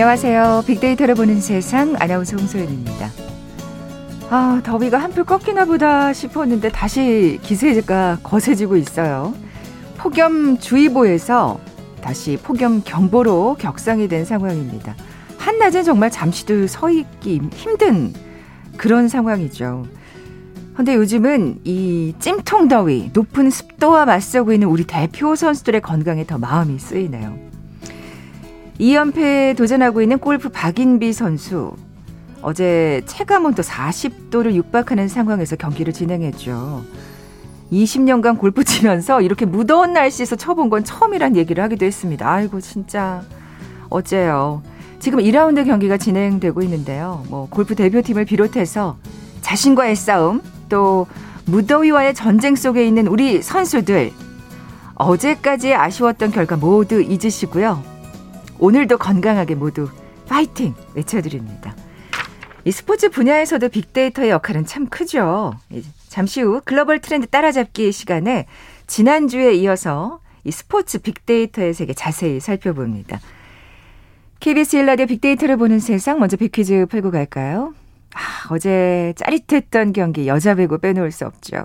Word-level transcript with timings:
안녕하세요. 0.00 0.64
빅데이터를 0.66 1.14
보는 1.14 1.42
세상 1.42 1.94
아나운서 1.98 2.34
홍소연입니다. 2.34 3.10
아, 4.30 4.62
더위가 4.64 4.96
한풀 4.96 5.24
꺾이나 5.24 5.66
보다 5.66 6.14
싶었는데 6.14 6.70
다시 6.70 7.38
기세가 7.42 8.20
거세지고 8.22 8.78
있어요. 8.78 9.34
폭염주의보에서 9.98 11.60
다시 12.00 12.38
폭염경보로 12.42 13.56
격상이 13.58 14.08
된 14.08 14.24
상황입니다. 14.24 14.96
한낮은 15.36 15.84
정말 15.84 16.10
잠시도 16.10 16.66
서 16.66 16.88
있기 16.88 17.42
힘든 17.52 18.14
그런 18.78 19.06
상황이죠. 19.06 19.84
근데 20.76 20.94
요즘은 20.94 21.60
이 21.64 22.14
찜통 22.18 22.68
더위, 22.68 23.10
높은 23.12 23.50
습도와 23.50 24.06
맞서고 24.06 24.54
있는 24.54 24.68
우리 24.68 24.84
대표 24.84 25.36
선수들의 25.36 25.82
건강에 25.82 26.24
더 26.24 26.38
마음이 26.38 26.78
쓰이네요. 26.78 27.49
2연패에 28.80 29.56
도전하고 29.56 30.00
있는 30.00 30.18
골프 30.18 30.48
박인비 30.48 31.12
선수. 31.12 31.76
어제 32.40 33.02
체감온도 33.04 33.62
40도를 33.62 34.54
육박하는 34.54 35.06
상황에서 35.06 35.56
경기를 35.56 35.92
진행했죠. 35.92 36.82
20년간 37.70 38.38
골프 38.38 38.64
치면서 38.64 39.20
이렇게 39.20 39.44
무더운 39.44 39.92
날씨에서 39.92 40.36
쳐본 40.36 40.70
건 40.70 40.82
처음이란 40.82 41.36
얘기를 41.36 41.62
하기도 41.62 41.84
했습니다. 41.84 42.28
아이고, 42.28 42.60
진짜. 42.62 43.22
어째요. 43.90 44.62
지금 44.98 45.18
2라운드 45.18 45.66
경기가 45.66 45.98
진행되고 45.98 46.62
있는데요. 46.62 47.22
뭐, 47.28 47.48
골프 47.50 47.74
대표팀을 47.74 48.24
비롯해서 48.24 48.96
자신과의 49.42 49.94
싸움, 49.94 50.40
또 50.70 51.06
무더위와의 51.44 52.14
전쟁 52.14 52.56
속에 52.56 52.86
있는 52.86 53.06
우리 53.06 53.42
선수들. 53.42 54.10
어제까지 54.94 55.74
아쉬웠던 55.74 56.30
결과 56.30 56.56
모두 56.56 57.02
잊으시고요. 57.02 57.89
오늘도 58.60 58.98
건강하게 58.98 59.54
모두 59.54 59.88
파이팅 60.28 60.74
외쳐드립니다. 60.94 61.74
이 62.64 62.70
스포츠 62.70 63.08
분야에서도 63.08 63.68
빅데이터의 63.70 64.30
역할은 64.30 64.66
참 64.66 64.86
크죠. 64.86 65.54
잠시 66.08 66.42
후 66.42 66.60
글로벌 66.64 67.00
트렌드 67.00 67.26
따라잡기 67.26 67.90
시간에 67.90 68.46
지난주에 68.86 69.54
이어서 69.54 70.20
이 70.44 70.50
스포츠 70.50 70.98
빅데이터의 70.98 71.72
세계 71.72 71.94
자세히 71.94 72.38
살펴봅니다. 72.38 73.18
KBS 74.40 74.76
일라디오 74.76 75.06
빅데이터를 75.06 75.56
보는 75.56 75.80
세상 75.80 76.18
먼저 76.18 76.36
빅퀴즈 76.36 76.86
풀고 76.90 77.10
갈까요? 77.10 77.74
아, 78.14 78.20
어제 78.50 79.14
짜릿했던 79.16 79.92
경기 79.94 80.26
여자 80.26 80.54
배구 80.54 80.78
빼놓을 80.78 81.12
수 81.12 81.26
없죠. 81.26 81.64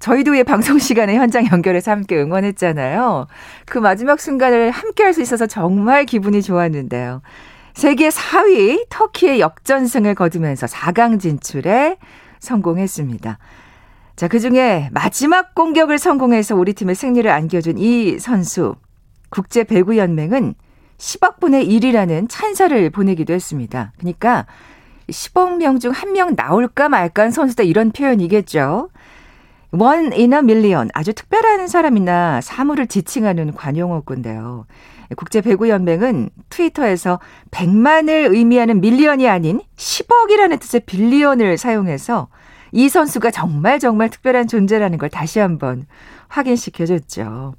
저희도 0.00 0.34
이 0.34 0.44
방송 0.44 0.78
시간에 0.80 1.16
현장 1.16 1.46
연결해서 1.50 1.90
함께 1.90 2.16
응원했잖아요. 2.20 3.26
그 3.66 3.78
마지막 3.78 4.20
순간을 4.20 4.70
함께 4.70 5.02
할 5.04 5.12
수 5.12 5.22
있어서 5.22 5.46
정말 5.46 6.04
기분이 6.04 6.42
좋았는데요. 6.42 7.22
세계 7.74 8.08
4위 8.08 8.86
터키의 8.90 9.40
역전승을 9.40 10.14
거두면서 10.14 10.66
4강 10.66 11.18
진출에 11.20 11.96
성공했습니다. 12.40 13.38
자, 14.16 14.28
그 14.28 14.40
중에 14.40 14.88
마지막 14.92 15.54
공격을 15.54 15.98
성공해서 15.98 16.56
우리 16.56 16.72
팀의 16.74 16.94
승리를 16.94 17.28
안겨준 17.30 17.78
이 17.78 18.18
선수. 18.18 18.74
국제 19.30 19.62
배구연맹은 19.64 20.54
10억 20.98 21.38
분의 21.40 21.68
1이라는 21.68 22.26
찬사를 22.28 22.90
보내기도 22.90 23.32
했습니다. 23.32 23.92
그러니까 23.98 24.46
10억 25.08 25.56
명 25.58 25.78
중 25.78 25.92
한 25.92 26.12
명 26.12 26.34
나올까 26.36 26.88
말까 26.88 27.22
한 27.22 27.30
선수다 27.30 27.62
이런 27.62 27.92
표현이겠죠. 27.92 28.90
one 29.70 30.12
in 30.14 30.40
a 30.42 30.48
million 30.48 30.88
아주 30.94 31.12
특별한 31.12 31.68
사람이나 31.68 32.40
사물을 32.40 32.86
지칭하는 32.86 33.52
관용어군데요. 33.52 34.66
국제 35.16 35.40
배구 35.40 35.68
연맹은 35.68 36.30
트위터에서 36.48 37.18
100만을 37.50 38.32
의미하는 38.34 38.80
million이 38.80 39.28
아닌 39.28 39.60
10억이라는 39.76 40.60
뜻의 40.60 40.82
billion을 40.86 41.58
사용해서 41.58 42.28
이 42.72 42.88
선수가 42.88 43.30
정말 43.30 43.78
정말 43.78 44.10
특별한 44.10 44.48
존재라는 44.48 44.98
걸 44.98 45.08
다시 45.08 45.38
한번 45.38 45.86
확인시켜줬죠. 46.28 47.54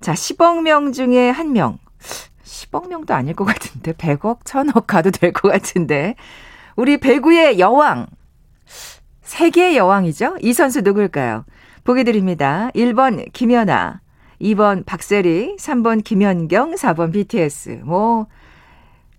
자, 0.00 0.12
10억 0.12 0.62
명 0.62 0.92
중에 0.92 1.30
한 1.30 1.52
명. 1.52 1.78
10억 2.44 2.88
명도 2.88 3.14
아닐 3.14 3.34
것 3.34 3.44
같은데 3.44 3.92
100억, 3.92 4.42
1000억 4.44 4.86
가도 4.86 5.10
될 5.10 5.32
것 5.32 5.50
같은데 5.50 6.14
우리 6.76 6.98
배구의 6.98 7.58
여왕. 7.60 8.06
세계의 9.24 9.76
여왕이죠? 9.76 10.36
이 10.40 10.52
선수 10.52 10.82
누굴까요? 10.82 11.44
보기 11.82 12.04
드립니다. 12.04 12.70
1번 12.74 13.30
김연아, 13.32 14.00
2번 14.40 14.86
박세리, 14.86 15.56
3번 15.58 16.04
김연경, 16.04 16.74
4번 16.74 17.12
BTS. 17.12 17.80
뭐, 17.84 18.26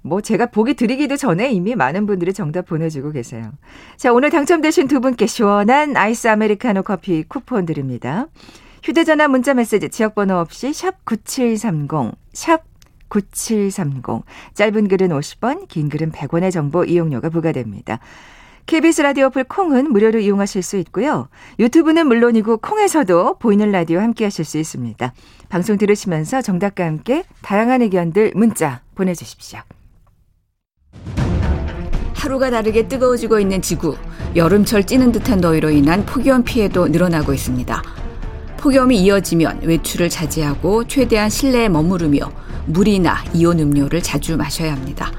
뭐 0.01 0.21
제가 0.21 0.47
보기 0.47 0.75
드리기도 0.75 1.17
전에 1.17 1.51
이미 1.51 1.75
많은 1.75 2.05
분들이 2.05 2.33
정답 2.33 2.67
보내주고 2.67 3.11
계세요. 3.11 3.51
자, 3.97 4.13
오늘 4.13 4.29
당첨되신 4.29 4.87
두 4.87 4.99
분께 5.01 5.25
시원한 5.25 5.97
아이스 5.97 6.27
아메리카노 6.27 6.83
커피 6.83 7.23
쿠폰 7.23 7.65
드립니다. 7.65 8.27
휴대전화 8.83 9.27
문자 9.27 9.55
메시지 9.55 9.89
지역번호 9.89 10.35
없이 10.35 10.71
샵 10.71 11.03
9730, 11.05 12.13
샵 12.33 12.63
9730. 13.09 14.23
짧은 14.53 14.87
글은 14.87 15.09
50원, 15.09 15.67
긴 15.67 15.89
글은 15.89 16.11
100원의 16.11 16.51
정보 16.51 16.83
이용료가 16.83 17.29
부과됩니다. 17.29 17.99
KBS 18.65 19.01
라디오 19.01 19.29
풀 19.29 19.43
콩은 19.43 19.91
무료로 19.91 20.19
이용하실 20.19 20.63
수 20.63 20.77
있고요. 20.77 21.27
유튜브는 21.59 22.07
물론이고 22.07 22.57
콩에서도 22.57 23.37
보이는 23.37 23.71
라디오 23.71 23.99
함께 23.99 24.23
하실 24.23 24.43
수 24.43 24.57
있습니다. 24.57 25.13
방송 25.49 25.77
들으시면서 25.77 26.41
정답과 26.41 26.83
함께 26.83 27.23
다양한 27.43 27.83
의견들 27.83 28.31
문자 28.33 28.81
보내주십시오. 28.95 29.59
하루가 32.15 32.49
다르게 32.49 32.87
뜨거워지고 32.87 33.39
있는 33.39 33.61
지구. 33.61 33.95
여름철 34.35 34.85
찌는 34.85 35.11
듯한 35.11 35.41
더위로 35.41 35.69
인한 35.69 36.03
폭염 36.03 36.43
피해도 36.43 36.87
늘어나고 36.87 37.33
있습니다. 37.33 37.83
폭염이 38.57 38.97
이어지면 38.97 39.61
외출을 39.61 40.09
자제하고 40.09 40.87
최대한 40.87 41.29
실내에 41.29 41.69
머무르며 41.69 42.31
물이나 42.65 43.23
이온 43.35 43.59
음료를 43.59 44.01
자주 44.01 44.35
마셔야 44.37 44.73
합니다. 44.73 45.11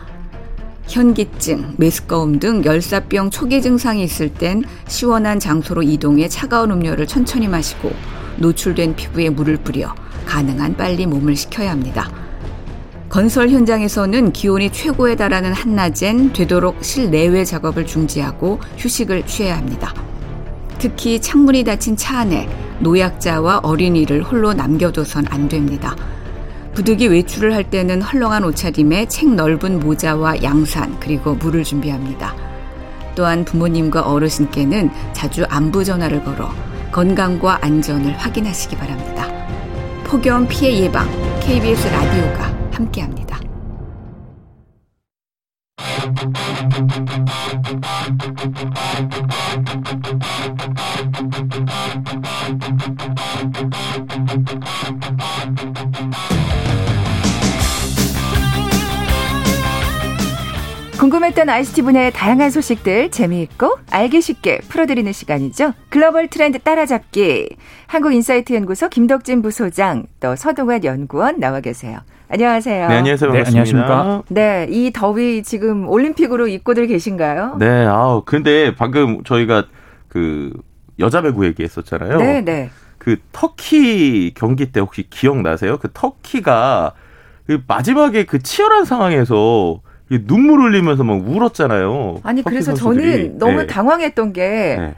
현기증, 0.89 1.75
메스꺼움 1.77 2.39
등 2.39 2.65
열사병 2.65 3.31
초기 3.31 3.61
증상이 3.61 4.03
있을 4.05 4.33
땐 4.33 4.63
시원한 4.89 5.41
장소로 5.41 5.83
이동해 5.83 6.29
차가운 6.29 6.71
음료를 6.71 7.07
천천히 7.07 7.49
마시고 7.49 7.93
노출된 8.37 8.97
피부에 8.97 9.31
물을 9.31 9.57
뿌려 9.57 9.95
가능한 10.27 10.77
빨리 10.77 11.07
몸을 11.07 11.37
식혀야 11.37 11.71
합니다. 11.71 12.11
건설 13.09 13.51
현장에서는 13.51 14.33
기온이 14.33 14.71
최고에 14.71 15.17
달하는 15.17 15.53
한낮엔 15.53 16.33
되도록 16.33 16.85
실내외 16.85 17.45
작업을 17.45 17.87
중지하고 17.87 18.61
휴식을 18.77 19.27
취해야 19.27 19.57
합니다. 19.57 19.95
특히 20.79 21.21
창문이 21.21 21.65
닫힌 21.65 21.97
차 21.97 22.19
안에 22.19 22.49
노약자와 22.81 23.61
어린이를 23.63 24.23
홀로 24.23 24.53
남겨둬선 24.53 25.27
안 25.31 25.49
됩니다. 25.49 25.97
부득이 26.77 27.09
외출을 27.09 27.55
할 27.55 27.65
때는 27.65 28.03
헐렁한 28.03 28.45
옷차림에 28.45 29.07
책 29.07 29.35
넓은 29.35 29.81
모자와 29.81 30.43
양산 30.43 31.01
그리고 31.01 31.35
물을 31.35 31.65
준비합니다. 31.65 32.37
또한 33.15 33.47
부모님과 33.47 34.03
어르신께는 34.03 34.91
자주 35.15 35.47
안부 35.49 35.85
전화를 35.85 36.23
걸어 36.23 36.51
건강과 36.93 37.65
안전을 37.65 38.19
확인하시기 38.19 38.77
바랍니다. 38.77 39.27
폭염 40.05 40.47
피해 40.47 40.83
예방 40.83 41.09
KBS 41.41 41.89
라디오가 41.89 42.55
함께합니다. 42.73 43.41
궁금했던 61.07 61.49
ICT 61.49 61.83
분야의 61.83 62.11
다양한 62.11 62.51
소식들 62.51 63.13
재미있고 63.13 63.77
알기 63.93 64.21
쉽게 64.21 64.59
풀어드리는 64.69 65.13
시간이죠. 65.13 65.73
글로벌 65.89 66.27
트렌드 66.27 66.59
따라잡기. 66.59 67.57
한국인사이트 67.87 68.53
연구소 68.55 68.89
김덕진 68.89 69.41
부소장 69.41 70.07
또 70.19 70.35
서동환 70.35 70.83
연구원 70.83 71.39
나와 71.39 71.61
계세요. 71.61 72.01
안녕하세요. 72.29 72.89
네, 72.89 72.97
안녕하세요. 72.97 73.31
네, 73.31 73.45
안녕하십니까? 73.47 74.23
네, 74.29 74.67
이 74.69 74.91
더위 74.93 75.45
지금 75.45 75.89
올림픽으로 75.89 76.49
입고들 76.49 76.89
계신가요? 76.89 77.57
네, 77.61 77.87
아우, 77.87 78.25
근데 78.25 78.75
방금 78.75 79.23
저희가 79.23 79.67
그 80.09 80.53
여자 80.99 81.23
배구 81.23 81.47
얘기했었잖아요. 81.47 82.19
네, 82.19 82.41
네. 82.41 82.71
그 82.99 83.19
터키 83.31 84.33
경기 84.35 84.73
때 84.73 84.81
혹시 84.81 85.09
기억나세요? 85.09 85.79
그 85.79 85.89
터키가 85.93 86.95
그 87.47 87.63
마지막에 87.69 88.25
그 88.25 88.41
치열한 88.41 88.85
상황에서 88.85 89.81
눈물 90.09 90.61
흘리면서 90.61 91.05
막 91.05 91.29
울었잖아요. 91.29 92.21
아니 92.23 92.43
그래서 92.43 92.75
선수들이. 92.75 93.13
저는 93.13 93.39
너무 93.39 93.61
네. 93.63 93.67
당황했던 93.67 94.33
게. 94.33 94.77
네. 94.79 94.95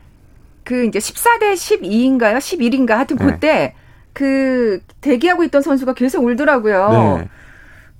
그 0.64 0.84
이제 0.84 0.98
14대 0.98 1.54
12인가요? 1.54 2.36
11인가 2.36 2.90
하여튼 2.90 3.16
네. 3.16 3.24
그때 3.24 3.74
그 4.12 4.80
대기하고 5.00 5.44
있던 5.44 5.62
선수가 5.62 5.94
계속 5.94 6.24
울더라고요. 6.24 7.18
네. 7.20 7.28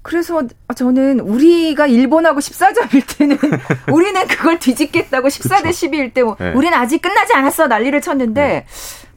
그래서 0.03 0.43
저는 0.75 1.21
우리가 1.21 1.87
일본하고 1.87 2.41
14점일 2.41 3.19
때는 3.19 3.37
우리는 3.93 4.27
그걸 4.27 4.59
뒤집겠다고 4.59 5.29
14대 5.29 5.69
12일 5.69 6.15
때 6.15 6.23
뭐, 6.23 6.37
네. 6.39 6.53
우리는 6.53 6.77
아직 6.77 7.01
끝나지 7.03 7.35
않았어 7.35 7.67
난리를 7.67 8.01
쳤는데 8.01 8.43
네. 8.43 8.67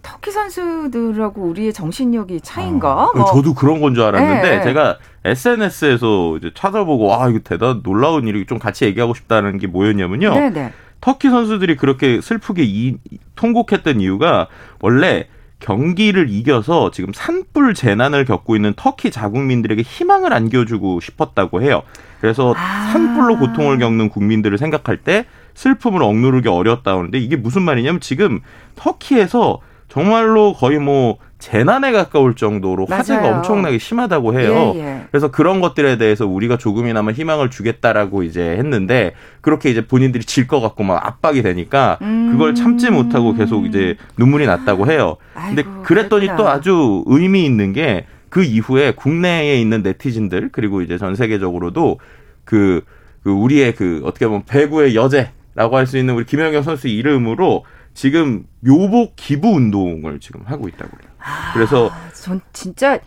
터키 0.02 0.32
선수들하고 0.32 1.42
우리의 1.44 1.74
정신력이 1.74 2.42
차인가? 2.42 3.10
아, 3.14 3.18
뭐. 3.18 3.26
저도 3.26 3.54
그런 3.54 3.80
건 3.82 3.94
줄 3.94 4.04
알았는데 4.04 4.58
네. 4.58 4.64
제가 4.64 4.98
SNS에서 5.26 6.38
이제 6.38 6.52
찾아보고 6.56 7.06
와 7.08 7.30
이거 7.30 7.40
대단 7.44 7.82
놀라운 7.84 8.28
일이 8.28 8.46
좀 8.46 8.58
같이 8.58 8.86
얘기하고 8.86 9.14
싶다는 9.14 9.58
게 9.58 9.68
뭐였냐면요. 9.68 10.34
네네. 10.34 10.50
네. 10.50 10.74
터키 11.02 11.30
선수들이 11.30 11.78
그렇게 11.78 12.22
슬프게 12.22 12.64
이, 12.64 12.98
통곡했던 13.36 14.00
이유가 14.02 14.48
원래 14.82 15.28
경기를 15.60 16.28
이겨서 16.30 16.90
지금 16.92 17.12
산불 17.14 17.76
재난을 17.76 18.26
겪고 18.26 18.56
있는 18.56 18.74
터키 18.76 19.12
자국민들에게 19.12 19.82
희망을 19.82 20.34
안겨주고 20.34 21.00
싶었다고 21.02 21.62
해요. 21.62 21.84
그래서 22.20 22.54
아. 22.58 22.90
산불로 22.92 23.38
고통을 23.40 23.78
겪는 23.78 24.10
국민들을 24.10 24.58
생각할 24.58 24.98
때 24.98 25.26
슬픔을 25.54 26.02
억누르기 26.02 26.50
어렵다 26.50 26.92
하는데 26.98 27.18
이게 27.18 27.36
무슨 27.36 27.62
말이냐면 27.64 28.00
지금 28.00 28.40
터키에서 28.76 29.60
정말로 29.92 30.54
거의 30.54 30.80
뭐 30.80 31.18
재난에 31.38 31.92
가까울 31.92 32.36
정도로 32.36 32.86
맞아요. 32.88 33.00
화재가 33.00 33.28
엄청나게 33.38 33.78
심하다고 33.78 34.40
해요. 34.40 34.74
예, 34.76 34.80
예. 34.80 35.02
그래서 35.12 35.32
그런 35.32 35.60
것들에 35.60 35.98
대해서 35.98 36.26
우리가 36.26 36.58
조금이나마 36.58 37.12
희망을 37.12 37.50
주겠다라고 37.50 38.24
이제 38.24 38.42
했는데 38.42 39.14
그렇게 39.42 39.70
이제 39.70 39.86
본인들이 39.86 40.24
질 40.24 40.48
것 40.48 40.62
같고 40.62 40.84
막 40.84 41.06
압박이 41.06 41.42
되니까 41.42 41.98
음. 42.02 42.30
그걸 42.32 42.56
참지 42.56 42.90
못하고 42.90 43.34
계속 43.34 43.66
이제 43.66 43.96
눈물이 44.18 44.46
났다고 44.46 44.90
해요. 44.90 45.18
근데 45.34 45.64
아이고, 45.66 45.84
그랬더니 45.84 46.28
그랬구나. 46.28 46.36
또 46.38 46.50
아주 46.50 47.04
의미 47.08 47.46
있는 47.46 47.74
게 47.74 48.06
그 48.32 48.44
이후에 48.44 48.94
국내에 48.94 49.60
있는 49.60 49.84
네티즌들 49.84 50.50
그리고 50.54 50.82
이제 50.82 50.98
전 50.98 51.16
세계적으로도 51.16 52.00
그, 52.46 52.82
그 53.24 53.30
우리의 53.30 53.76
그 53.76 54.02
어떻게 54.06 54.26
보면 54.26 54.44
배구의 54.46 54.96
여제라고 54.96 55.76
할 55.76 55.86
수 55.86 55.98
있는 55.98 56.14
우리 56.16 56.24
김연경 56.26 56.64
선수 56.64 56.88
이름으로 56.88 57.66
지금 57.94 58.46
묘복 58.62 59.14
기부 59.16 59.50
운동을 59.50 60.20
지금 60.20 60.42
하고 60.46 60.68
있다고 60.68 60.90
그래요. 60.96 61.12
아, 61.20 61.54
그래서 61.54 61.92
전 62.14 62.42
진짜 62.54 63.00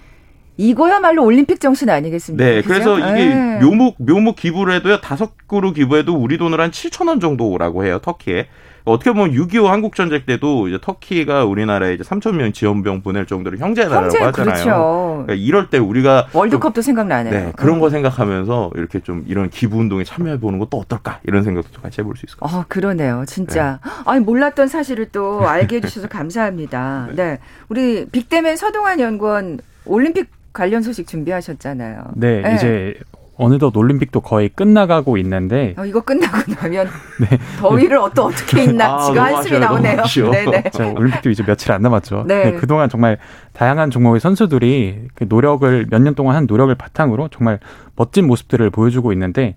이거야말로 0.57 1.25
올림픽 1.25 1.61
정신 1.61 1.91
아니겠습니까? 1.91 2.45
네, 2.45 2.63
그죠? 2.63 2.69
그래서 2.69 2.99
이게 2.99 3.35
네. 3.35 3.59
묘목 3.61 3.97
묘목 3.99 4.37
기부를 4.37 4.75
해도요 4.75 5.01
다섯 5.01 5.33
그루 5.47 5.73
기부해도 5.73 6.15
우리 6.15 6.39
돈으로 6.39 6.63
한 6.63 6.71
7천 6.71 7.09
원 7.09 7.21
정도라고 7.21 7.85
해요 7.85 7.99
터키에. 8.03 8.49
어떻게 8.85 9.13
보면 9.13 9.33
6.25 9.33 9.65
한국 9.65 9.95
전쟁 9.95 10.23
때도 10.27 10.69
이제 10.69 10.79
터키가 10.81 11.45
우리나라에 11.47 11.95
이제 11.95 12.05
3천 12.05 12.35
명 12.35 12.53
지원병 12.53 13.01
보낼 13.01 13.25
정도로 13.25 13.57
형제 13.57 13.85
나라라고 13.85 14.05
형제, 14.05 14.19
하잖아요. 14.25 14.53
그렇죠. 14.53 15.25
그러니까 15.27 15.35
이럴 15.35 15.71
때 15.71 15.79
우리가 15.79 16.29
월드컵도 16.35 16.83
생각나네요. 16.83 17.33
네, 17.33 17.53
그런 17.57 17.81
거 17.81 17.89
생각하면서 17.89 18.73
이렇게 18.75 19.01
좀 19.01 19.25
이런 19.27 19.49
기부 19.49 19.79
운동에 19.79 20.05
참여해 20.05 20.39
보는 20.39 20.59
것도 20.59 20.77
어떨까 20.77 21.21
이런 21.25 21.45
생각도 21.45 21.81
같이 21.81 22.03
해볼 22.03 22.17
수 22.17 22.27
있을 22.27 22.37
것 22.37 22.47
같아요. 22.47 22.61
아, 22.61 22.65
그러네요, 22.69 23.25
진짜. 23.27 23.81
네. 23.83 23.91
아니 24.05 24.21
몰랐던 24.21 24.69
사실을 24.69 25.07
또 25.11 25.49
알게 25.49 25.77
해주셔서 25.77 26.09
감사합니다. 26.09 27.09
네. 27.13 27.25
네, 27.25 27.39
우리 27.71 28.07
빅데맨 28.07 28.57
서동환 28.57 29.01
연구원 29.01 29.61
올림픽 29.87 30.29
관련 30.53 30.83
소식 30.83 31.07
준비하셨잖아요. 31.07 32.13
네, 32.17 32.43
네. 32.43 32.55
이제 32.55 32.95
어느덧 33.37 33.77
올림픽도 33.77 34.21
거의 34.21 34.49
끝나가고 34.49 35.17
있는데 35.19 35.75
어, 35.77 35.85
이거 35.85 36.01
끝나고 36.01 36.53
나면 36.55 36.89
네. 37.21 37.39
더위를 37.59 37.99
또 38.15 38.27
어떻게 38.27 38.65
있나 38.65 38.95
아, 38.95 39.01
지가 39.01 39.25
한숨이 39.25 39.59
나오네요. 39.59 40.03
네네. 40.05 40.63
올림픽도 40.97 41.31
이제 41.31 41.43
며칠 41.45 41.73
안 41.73 41.83
남았죠. 41.83 42.25
네. 42.29 42.45
네, 42.45 42.53
그동안 42.53 42.89
정말 42.89 43.19
다양한 43.53 43.91
종목의 43.91 44.21
선수들이 44.21 45.09
그 45.15 45.27
노력을 45.29 45.87
몇 45.91 46.01
년 46.01 46.15
동안 46.15 46.37
한 46.37 46.47
노력을 46.47 46.75
바탕으로 46.75 47.29
정말 47.29 47.59
멋진 47.97 48.27
모습들을 48.27 48.71
보여주고 48.71 49.13
있는데 49.13 49.57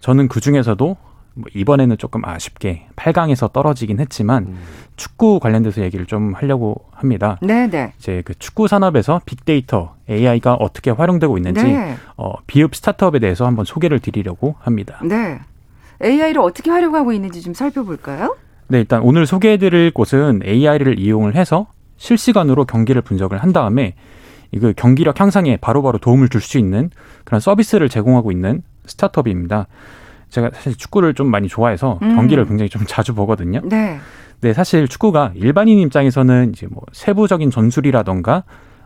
저는 0.00 0.28
그 0.28 0.40
중에서도 0.40 0.96
뭐 1.38 1.46
이번에는 1.54 1.96
조금 1.98 2.24
아쉽게 2.24 2.86
8강에서 2.96 3.52
떨어지긴 3.52 4.00
했지만 4.00 4.44
음. 4.44 4.58
축구 4.96 5.38
관련돼서 5.38 5.82
얘기를 5.82 6.04
좀 6.04 6.34
하려고 6.34 6.84
합니다. 6.90 7.38
네, 7.40 7.68
네. 7.68 7.92
이제 7.98 8.22
그 8.24 8.34
축구 8.34 8.66
산업에서 8.66 9.20
빅데이터 9.24 9.94
AI가 10.10 10.54
어떻게 10.54 10.90
활용되고 10.90 11.36
있는지 11.38 11.62
네. 11.62 11.94
어, 12.16 12.32
비읍 12.48 12.74
스타트업에 12.74 13.20
대해서 13.20 13.46
한번 13.46 13.64
소개를 13.64 14.00
드리려고 14.00 14.56
합니다. 14.58 14.98
네. 15.04 15.38
AI를 16.02 16.40
어떻게 16.40 16.70
활용하고 16.72 17.12
있는지 17.12 17.40
좀 17.40 17.54
살펴볼까요? 17.54 18.36
네, 18.66 18.80
일단 18.80 19.00
오늘 19.02 19.24
소개해드릴 19.24 19.92
곳은 19.92 20.40
AI를 20.44 20.98
이용을 20.98 21.36
해서 21.36 21.68
실시간으로 21.98 22.64
경기를 22.64 23.00
분석을 23.02 23.38
한 23.38 23.52
다음에 23.52 23.94
이거 24.50 24.72
경기력 24.76 25.20
향상에 25.20 25.56
바로바로 25.58 25.98
도움을 25.98 26.28
줄 26.28 26.40
수 26.40 26.58
있는 26.58 26.90
그런 27.24 27.40
서비스를 27.40 27.88
제공하고 27.88 28.32
있는 28.32 28.62
스타트업입니다. 28.86 29.66
제가 30.30 30.50
사실 30.52 30.76
축구를 30.76 31.14
좀 31.14 31.30
많이 31.30 31.48
좋아해서 31.48 31.98
음. 32.02 32.16
경기를 32.16 32.46
굉장히 32.46 32.68
좀 32.68 32.82
자주 32.86 33.14
보거든요. 33.14 33.60
네. 33.64 33.98
네, 34.40 34.52
사실 34.52 34.86
축구가 34.86 35.32
일반인 35.34 35.78
입장에서는 35.80 36.50
이제 36.52 36.66
뭐 36.70 36.82
세부적인 36.92 37.50
전술이라던가 37.50 38.44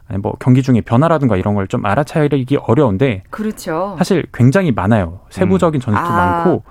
아니 0.09 0.19
뭐 0.21 0.35
경기 0.41 0.63
중에 0.63 0.81
변화라든가 0.81 1.37
이런 1.37 1.55
걸 1.55 1.67
좀 1.69 1.85
알아차리기 1.87 2.57
어려운데 2.57 3.23
그렇죠. 3.31 3.95
사실 3.99 4.25
굉장히 4.33 4.73
많아요. 4.73 5.21
세부적인 5.31 5.79
음. 5.79 5.81
전술도 5.81 6.09
아. 6.09 6.17
많고 6.45 6.63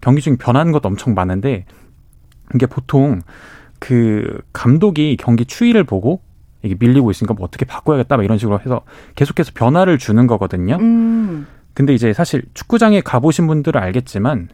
경기 0.00 0.20
중에 0.20 0.36
변하는 0.36 0.72
것도 0.72 0.88
엄청 0.88 1.14
많은데 1.14 1.66
이게 2.54 2.66
보통 2.66 3.20
그 3.78 4.40
감독이 4.52 5.16
경기 5.18 5.44
추이를 5.44 5.84
보고 5.84 6.20
이게 6.62 6.74
밀리고 6.78 7.10
있으니까 7.10 7.34
뭐 7.34 7.44
어떻게 7.46 7.64
바꿔야겠다 7.64 8.16
막 8.16 8.22
이런 8.22 8.38
식으로 8.38 8.58
해서 8.60 8.82
계속해서 9.14 9.52
변화를 9.54 9.98
주는 9.98 10.26
거거든요. 10.26 10.76
음. 10.80 11.46
근데 11.74 11.94
이제 11.94 12.12
사실 12.12 12.42
축구장에 12.54 13.00
가보신 13.00 13.46
분들은 13.46 13.80
알겠지만 13.80 14.48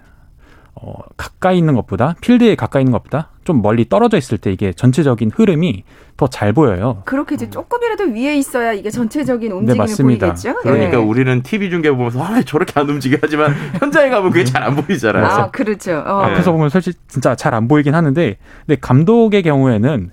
어, 0.78 0.92
가까이 1.16 1.56
있는 1.56 1.74
것보다 1.74 2.14
필드에 2.20 2.54
가까이 2.54 2.82
있는 2.82 2.92
것보다 2.92 3.30
좀 3.44 3.62
멀리 3.62 3.88
떨어져 3.88 4.18
있을 4.18 4.36
때 4.36 4.52
이게 4.52 4.74
전체적인 4.74 5.30
흐름이 5.34 5.84
더 6.18 6.26
잘 6.28 6.52
보여요. 6.52 7.02
그렇게 7.06 7.34
이제 7.34 7.48
조금이라도 7.48 8.04
위에 8.12 8.36
있어야 8.36 8.72
이게 8.74 8.90
전체적인 8.90 9.48
네, 9.64 9.72
움직임이 9.72 10.18
네, 10.18 10.18
보이겠죠. 10.18 10.54
그러니까 10.62 10.90
네. 10.90 10.96
우리는 10.96 11.42
TV 11.42 11.70
중계 11.70 11.90
보면서 11.90 12.22
아, 12.22 12.42
저렇게 12.42 12.78
안 12.78 12.90
움직여 12.90 13.16
하지만 13.22 13.54
현장에 13.78 14.10
가면 14.10 14.30
그게 14.32 14.44
잘 14.44 14.62
안 14.62 14.76
보이잖아요. 14.76 15.24
아, 15.24 15.50
그렇죠. 15.50 15.92
어. 16.04 16.22
앞에서 16.24 16.52
보면 16.52 16.68
솔직히 16.68 16.98
진짜 17.08 17.34
잘 17.34 17.54
안 17.54 17.68
보이긴 17.68 17.94
하는데 17.94 18.36
근데 18.66 18.78
감독의 18.80 19.42
경우에는 19.44 20.10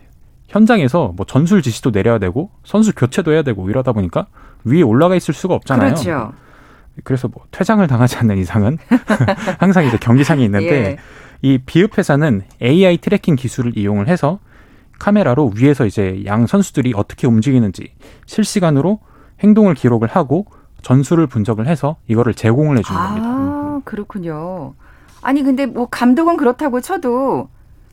현장에서 0.47 1.13
뭐 1.17 1.25
전술 1.25 1.61
지시도 1.61 1.91
내려야 1.91 2.19
되고 2.19 2.51
선수 2.63 2.93
교체도 2.93 3.33
해야 3.33 3.41
되고 3.41 3.69
이러다 3.69 3.91
보니까 3.91 4.27
위에 4.63 4.81
올라가 4.81 5.15
있을 5.15 5.33
수가 5.33 5.55
없잖아요. 5.55 5.89
그렇죠. 5.95 6.31
그래서 7.03 7.27
뭐 7.27 7.43
퇴장을 7.51 7.85
당하지 7.87 8.17
않는 8.17 8.37
이상은 8.37 8.77
항상 9.59 9.85
이제 9.85 9.97
경기장에 9.97 10.43
있는데 10.45 10.67
예. 10.67 10.97
이 11.41 11.57
비읍 11.57 11.97
회사는 11.97 12.43
AI 12.61 12.97
tracking 12.97 13.35
기술을 13.35 13.77
이용을 13.77 14.07
해서 14.07 14.39
카메라로 14.99 15.53
위에서 15.55 15.85
이제 15.85 16.21
양 16.25 16.45
선수들이 16.47 16.93
어떻게 16.95 17.27
움직이는지 17.27 17.93
실시간으로 18.25 18.99
행동을 19.41 19.73
기록을 19.73 20.07
하고 20.07 20.45
전술을 20.83 21.27
분석을 21.27 21.67
해서 21.67 21.97
이거를 22.07 22.33
제공을 22.33 22.77
해주는 22.77 22.99
아, 22.99 23.07
겁니다. 23.07 23.27
아, 23.29 23.81
그렇군요. 23.83 24.75
아니 25.21 25.41
근데 25.43 25.65
뭐 25.65 25.87
감독은 25.89 26.37
그렇다고 26.37 26.79
쳐도 26.81 27.49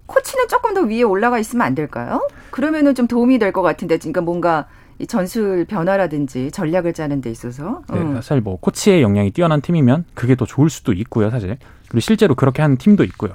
코치는 0.06 0.48
조금 0.48 0.74
더 0.74 0.82
위에 0.82 1.02
올라가 1.02 1.38
있으면 1.38 1.64
안 1.66 1.74
될까요? 1.74 2.28
그러면은 2.50 2.94
좀 2.96 3.06
도움이 3.06 3.38
될 3.38 3.52
것 3.52 3.62
같은데, 3.62 3.96
그러니까 3.96 4.20
뭔가 4.22 4.66
이 4.66 4.79
전술 5.06 5.64
변화라든지 5.66 6.50
전략을 6.50 6.92
짜는 6.92 7.20
데 7.20 7.30
있어서. 7.30 7.82
네, 7.92 7.98
음. 7.98 8.14
사실 8.16 8.40
뭐 8.40 8.56
코치의 8.60 9.02
역량이 9.02 9.30
뛰어난 9.32 9.60
팀이면 9.60 10.04
그게 10.14 10.34
더 10.34 10.44
좋을 10.46 10.70
수도 10.70 10.92
있고요, 10.92 11.30
사실. 11.30 11.56
그리고 11.88 12.00
실제로 12.00 12.34
그렇게 12.34 12.62
하는 12.62 12.76
팀도 12.76 13.04
있고요. 13.04 13.32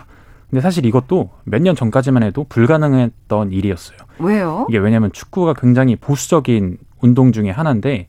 근데 0.50 0.62
사실 0.62 0.86
이것도 0.86 1.32
몇 1.44 1.62
년 1.62 1.76
전까지만 1.76 2.24
해도 2.24 2.46
불가능했던 2.48 3.52
일이었어요. 3.52 3.98
왜요? 4.20 4.66
이게 4.70 4.78
왜냐하면 4.78 5.12
축구가 5.12 5.54
굉장히 5.56 5.96
보수적인 5.96 6.78
운동 7.02 7.32
중에 7.32 7.50
하나인데 7.50 8.08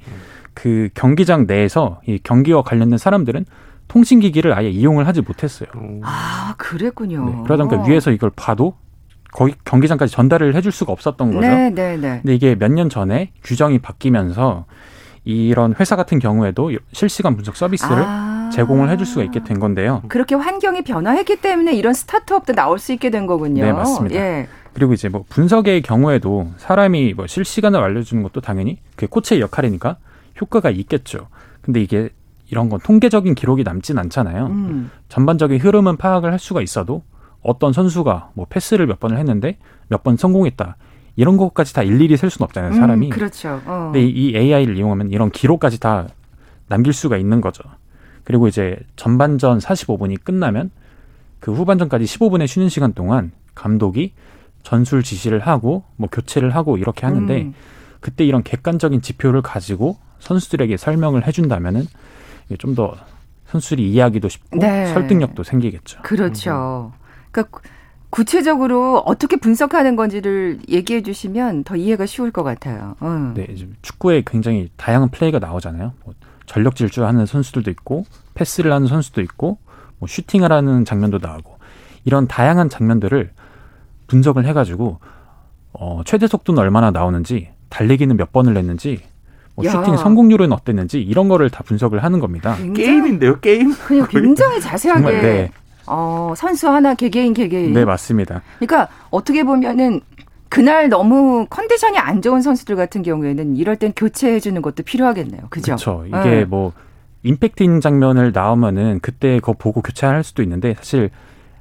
그 0.54 0.88
경기장 0.94 1.46
내에서 1.46 2.00
이 2.06 2.18
경기와 2.22 2.62
관련된 2.62 2.98
사람들은 2.98 3.44
통신기기를 3.88 4.52
아예 4.52 4.68
이용을 4.68 5.06
하지 5.06 5.20
못했어요. 5.22 5.68
아, 6.02 6.54
그랬군요. 6.58 7.24
네, 7.24 7.42
그러다 7.44 7.64
보니까 7.64 7.88
위에서 7.88 8.10
이걸 8.10 8.30
봐도 8.34 8.74
거기 9.32 9.54
경기장까지 9.64 10.12
전달을 10.12 10.54
해줄 10.54 10.72
수가 10.72 10.92
없었던 10.92 11.32
거죠. 11.34 11.40
네, 11.46 11.70
네, 11.70 11.96
네. 11.96 12.20
근데 12.22 12.34
이게 12.34 12.54
몇 12.54 12.70
년 12.70 12.88
전에 12.88 13.32
규정이 13.44 13.78
바뀌면서 13.80 14.64
이런 15.24 15.74
회사 15.80 15.96
같은 15.96 16.18
경우에도 16.18 16.70
실시간 16.92 17.34
분석 17.36 17.56
서비스를 17.56 17.96
아. 18.06 18.50
제공을 18.52 18.88
해줄 18.90 19.06
수가 19.06 19.24
있게 19.24 19.42
된 19.42 19.58
건데요. 19.58 20.02
그렇게 20.08 20.34
환경이 20.36 20.82
변화했기 20.82 21.40
때문에 21.40 21.74
이런 21.74 21.94
스타트업도 21.94 22.52
나올 22.54 22.78
수 22.78 22.92
있게 22.92 23.10
된 23.10 23.26
거군요. 23.26 23.64
네, 23.64 23.72
맞습니다. 23.72 24.14
예. 24.16 24.48
그리고 24.72 24.92
이제 24.92 25.08
뭐 25.08 25.24
분석의 25.28 25.82
경우에도 25.82 26.50
사람이 26.58 27.14
뭐 27.14 27.26
실시간을 27.26 27.80
알려주는 27.80 28.22
것도 28.22 28.40
당연히 28.40 28.78
그 28.94 29.06
코치의 29.08 29.40
역할이니까 29.40 29.96
효과가 30.40 30.70
있겠죠. 30.70 31.26
근데 31.62 31.80
이게 31.82 32.10
이런 32.48 32.68
건 32.68 32.78
통계적인 32.78 33.34
기록이 33.34 33.64
남진 33.64 33.98
않잖아요. 33.98 34.46
음. 34.46 34.90
전반적인 35.08 35.58
흐름은 35.60 35.96
파악을 35.96 36.30
할 36.30 36.38
수가 36.38 36.62
있어도 36.62 37.02
어떤 37.46 37.72
선수가 37.72 38.30
뭐 38.34 38.46
패스를 38.48 38.86
몇 38.86 39.00
번을 39.00 39.18
했는데 39.18 39.58
몇 39.88 40.02
번 40.02 40.16
성공했다. 40.16 40.76
이런 41.16 41.36
것까지 41.38 41.72
다 41.74 41.82
일일이 41.82 42.16
셀 42.16 42.28
수는 42.30 42.44
없잖아요, 42.44 42.74
사람이. 42.74 43.06
음, 43.06 43.10
그렇죠. 43.10 43.60
어. 43.64 43.90
근데 43.92 44.04
이 44.04 44.36
AI를 44.36 44.76
이용하면 44.76 45.10
이런 45.10 45.30
기록까지 45.30 45.80
다 45.80 46.08
남길 46.68 46.92
수가 46.92 47.16
있는 47.16 47.40
거죠. 47.40 47.62
그리고 48.24 48.48
이제 48.48 48.76
전반전 48.96 49.58
45분이 49.58 50.22
끝나면 50.22 50.70
그 51.40 51.52
후반전까지 51.52 52.04
15분의 52.04 52.46
쉬는 52.46 52.68
시간 52.68 52.92
동안 52.92 53.30
감독이 53.54 54.12
전술 54.62 55.02
지시를 55.02 55.38
하고 55.40 55.84
뭐 55.96 56.08
교체를 56.10 56.54
하고 56.54 56.76
이렇게 56.76 57.06
하는데 57.06 57.42
음. 57.42 57.54
그때 58.00 58.24
이런 58.24 58.42
객관적인 58.42 59.00
지표를 59.00 59.40
가지고 59.42 59.96
선수들에게 60.18 60.76
설명을 60.76 61.26
해준다면은 61.26 61.86
좀더 62.58 62.94
선수들이 63.46 63.90
이해하기도 63.90 64.28
쉽고 64.28 64.58
네. 64.58 64.86
설득력도 64.86 65.42
생기겠죠. 65.44 66.02
그렇죠. 66.02 66.92
그러니까 67.36 67.60
구체적으로 68.08 68.98
어떻게 69.04 69.36
분석하는 69.36 69.94
건지를 69.94 70.60
얘기해 70.68 71.02
주시면 71.02 71.64
더 71.64 71.76
이해가 71.76 72.06
쉬울 72.06 72.30
것 72.30 72.42
같아요. 72.42 72.96
음. 73.02 73.34
네, 73.34 73.46
축구에 73.82 74.22
굉장히 74.26 74.70
다양한 74.76 75.10
플레이가 75.10 75.38
나오잖아요. 75.38 75.92
뭐 76.04 76.14
전력 76.46 76.76
질주하는 76.76 77.26
선수들도 77.26 77.70
있고 77.72 78.06
패스를 78.34 78.72
하는 78.72 78.86
선수도 78.86 79.20
있고 79.20 79.58
뭐 79.98 80.08
슈팅을 80.08 80.50
하는 80.50 80.84
장면도 80.84 81.18
나오고 81.20 81.58
이런 82.04 82.26
다양한 82.26 82.70
장면들을 82.70 83.30
분석을 84.06 84.46
해가지고 84.46 85.00
어, 85.72 86.02
최대 86.06 86.26
속도는 86.26 86.62
얼마나 86.62 86.90
나오는지 86.90 87.50
달리기는 87.68 88.16
몇 88.16 88.32
번을 88.32 88.54
냈는지 88.54 89.02
뭐 89.56 89.64
슈팅 89.64 89.96
성공률은 89.96 90.52
어땠는지 90.52 91.02
이런 91.02 91.28
거를 91.28 91.50
다 91.50 91.62
분석을 91.64 92.02
하는 92.04 92.20
겁니다. 92.20 92.56
게임인데요, 92.74 93.40
게임? 93.40 93.74
그냥 93.74 94.06
굉장히 94.08 94.60
자세하게 94.62 95.02
정말, 95.02 95.22
네. 95.22 95.50
어, 95.86 96.34
선수 96.36 96.68
하나 96.68 96.94
개개인 96.94 97.34
개개인. 97.34 97.72
네, 97.72 97.84
맞습니다. 97.84 98.42
그러니까 98.58 98.88
어떻게 99.10 99.44
보면은 99.44 100.00
그날 100.48 100.88
너무 100.88 101.46
컨디션이 101.50 101.98
안 101.98 102.22
좋은 102.22 102.40
선수들 102.40 102.76
같은 102.76 103.02
경우에는 103.02 103.56
이럴 103.56 103.76
땐 103.76 103.92
교체해 103.94 104.40
주는 104.40 104.62
것도 104.62 104.82
필요하겠네요. 104.84 105.42
그죠? 105.50 105.76
그렇죠. 105.76 106.04
이게 106.06 106.18
네. 106.18 106.44
뭐 106.44 106.72
임팩트 107.24 107.62
있는 107.62 107.80
장면을 107.80 108.30
나오면은 108.32 109.00
그때 109.00 109.36
그거 109.40 109.52
보고 109.52 109.82
교체할 109.82 110.22
수도 110.22 110.42
있는데 110.42 110.74
사실 110.78 111.10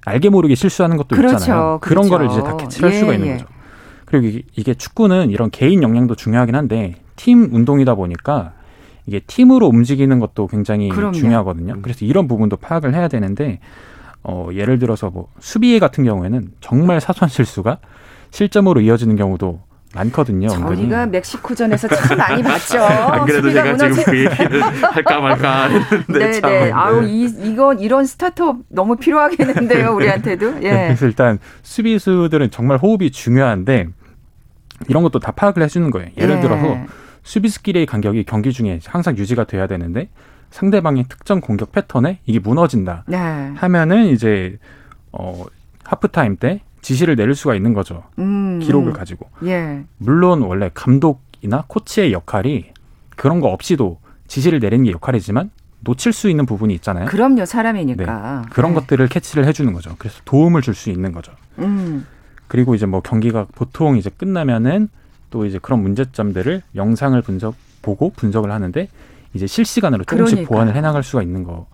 알게 0.06 0.30
모르게 0.30 0.54
실수하는 0.56 0.98
것도 0.98 1.16
그렇죠. 1.16 1.38
있잖아요. 1.38 1.80
그런 1.82 2.08
그렇죠. 2.08 2.10
거를 2.10 2.32
이제 2.32 2.44
다 2.44 2.56
캐치할 2.58 2.94
예, 2.94 2.98
수가 3.00 3.14
있는 3.14 3.28
예. 3.28 3.32
거죠. 3.34 3.46
그리고 4.06 4.40
이게 4.56 4.76
축구는 4.76 5.32
이런 5.32 5.50
개인 5.50 5.82
역량도 5.82 6.14
중요하긴 6.16 6.56
한데 6.56 6.96
팀 7.16 7.50
운동이다 7.52 7.96
보니까 7.96 8.54
이게 9.08 9.20
팀으로 9.20 9.68
움직이는 9.68 10.20
것도 10.20 10.48
굉장히 10.48 10.90
그럼요. 10.90 11.14
중요하거든요. 11.14 11.80
그래서 11.82 12.06
이런 12.06 12.28
부분도 12.28 12.58
파악을 12.58 12.94
해야 12.94 13.08
되는데 13.08 13.60
어 14.28 14.50
예를 14.54 14.80
들어서 14.80 15.10
뭐 15.10 15.28
수비에 15.40 15.80
같은 15.80 16.04
경우에는 16.04 16.50
정말 16.60 17.00
사소한 17.00 17.30
실수가 17.30 17.78
실점으로 18.32 18.82
이어지는 18.82 19.16
경우도 19.16 19.62
많거든요. 19.94 20.50
저희가 20.50 20.70
은근히. 20.72 21.12
멕시코전에서 21.12 21.88
참 21.88 22.18
많이 22.18 22.44
봤죠. 22.44 22.84
안 22.84 23.26
그래도 23.26 23.52
제가 23.52 23.72
무너지... 23.72 24.00
지금 24.00 24.14
그 24.14 24.26
얘기를 24.26 24.62
할까 24.62 25.20
말까 25.22 25.68
했는데 25.70 26.32
네, 26.32 26.42
네. 26.42 26.72
아우 26.72 27.04
이 27.04 27.24
이거 27.24 27.74
이런 27.74 28.06
스타트업 28.06 28.58
너무 28.70 28.98
필요하겠는데요, 28.98 29.94
우리한테도. 29.96 30.64
예. 30.64 30.72
네, 30.72 30.86
그래서 30.90 31.06
일단 31.06 31.40
수비수들은 31.62 32.52
정말 32.52 32.78
호흡이 32.78 33.12
중요한데 33.12 33.88
이런 34.90 35.04
것도 35.04 35.20
다 35.20 35.32
파악을 35.32 35.64
해주는 35.64 35.90
거예요. 35.92 36.10
예를 36.18 36.38
예. 36.38 36.42
들어서 36.42 36.78
수비수끼리의 37.24 37.86
간격이 37.86 38.26
경기 38.26 38.52
중에 38.52 38.80
항상 38.86 39.18
유지가 39.18 39.46
돼야 39.46 39.68
되는데 39.68 40.10
상대방의 40.56 41.06
특정 41.10 41.42
공격 41.42 41.74
패턴에 41.74 42.20
이게 42.26 42.40
무너진다 42.40 43.04
네. 43.08 43.18
하면은 43.18 44.06
이제 44.06 44.58
어 45.12 45.44
하프타임 45.84 46.38
때 46.38 46.62
지시를 46.82 47.18
내릴 47.18 47.36
수가 47.36 47.56
있는 47.56 47.74
거죠. 47.74 48.04
음, 48.20 48.60
기록을 48.64 48.94
가지고. 48.94 49.30
예. 49.44 49.84
물론 49.98 50.44
원래 50.44 50.72
감독이나 50.74 51.66
코치의 51.68 52.14
역할이 52.14 52.72
그런 53.18 53.42
거 53.42 53.50
없이도 53.50 54.00
지시를 54.28 54.60
내리는 54.60 54.86
게 54.86 54.92
역할이지만 54.92 55.52
놓칠 55.82 56.14
수 56.14 56.30
있는 56.30 56.46
부분이 56.46 56.74
있잖아요. 56.76 57.08
그럼요, 57.08 57.46
사람이니까. 57.46 58.42
네. 58.44 58.50
그런 58.50 58.74
네. 58.74 58.80
것들을 58.80 59.08
캐치를 59.10 59.46
해주는 59.46 59.72
거죠. 59.74 59.96
그래서 59.98 60.22
도움을 60.24 60.62
줄 60.62 60.74
수 60.74 60.90
있는 60.90 61.12
거죠. 61.12 61.34
음. 61.60 62.06
그리고 62.48 62.76
이제 62.76 62.86
뭐 62.86 63.02
경기가 63.02 63.46
보통 63.54 63.98
이제 63.98 64.10
끝나면은 64.10 64.88
또 65.32 65.46
이제 65.46 65.60
그런 65.62 65.82
문제점들을 65.82 66.62
영상을 66.76 67.22
분석 67.24 67.56
보고 67.82 68.12
분석을 68.12 68.52
하는데 68.52 68.88
이제 69.36 69.46
실시간으로 69.48 70.04
조금씩 70.06 70.36
그러니까. 70.38 70.50
보완을 70.54 70.76
해나갈 70.76 71.04
수가 71.04 71.22
있는 71.22 71.44
거. 71.44 71.68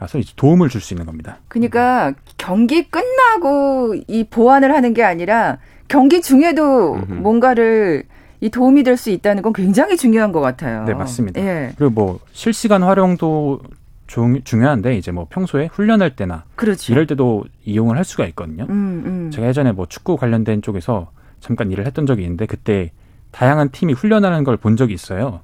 라서 0.00 0.18
이제 0.18 0.32
도움을 0.34 0.68
줄 0.68 0.80
수 0.80 0.94
있는 0.94 1.06
겁니다. 1.06 1.38
그러니까 1.46 2.12
경기 2.36 2.82
끝나고 2.90 3.94
이 4.08 4.24
보완을 4.24 4.74
하는 4.74 4.94
게 4.94 5.04
아니라 5.04 5.58
경기 5.86 6.20
중에도 6.20 6.94
음흠. 6.94 7.12
뭔가를 7.14 8.02
이 8.40 8.50
도움이 8.50 8.82
될 8.82 8.96
수 8.96 9.10
있다는 9.10 9.42
건 9.44 9.52
굉장히 9.52 9.96
중요한 9.96 10.32
것 10.32 10.40
같아요. 10.40 10.84
네, 10.86 10.94
맞습니다. 10.94 11.40
예. 11.40 11.72
그리고 11.78 11.92
뭐 11.92 12.18
실시간 12.32 12.82
활용도 12.82 13.60
중, 14.08 14.40
중요한데 14.42 14.96
이제 14.96 15.12
뭐 15.12 15.28
평소에 15.30 15.66
훈련할 15.72 16.16
때나 16.16 16.42
그렇죠. 16.56 16.92
이럴 16.92 17.06
때도 17.06 17.44
이용을 17.64 17.96
할 17.96 18.04
수가 18.04 18.26
있거든요. 18.28 18.64
음, 18.70 19.02
음. 19.06 19.30
제가 19.32 19.46
예전에 19.46 19.70
뭐 19.70 19.86
축구 19.86 20.16
관련된 20.16 20.62
쪽에서 20.62 21.12
잠깐 21.38 21.70
일을 21.70 21.86
했던 21.86 22.06
적이 22.06 22.22
있는데 22.22 22.46
그때 22.46 22.90
다양한 23.30 23.68
팀이 23.70 23.92
훈련하는 23.92 24.42
걸 24.42 24.56
본 24.56 24.76
적이 24.76 24.94
있어요. 24.94 25.40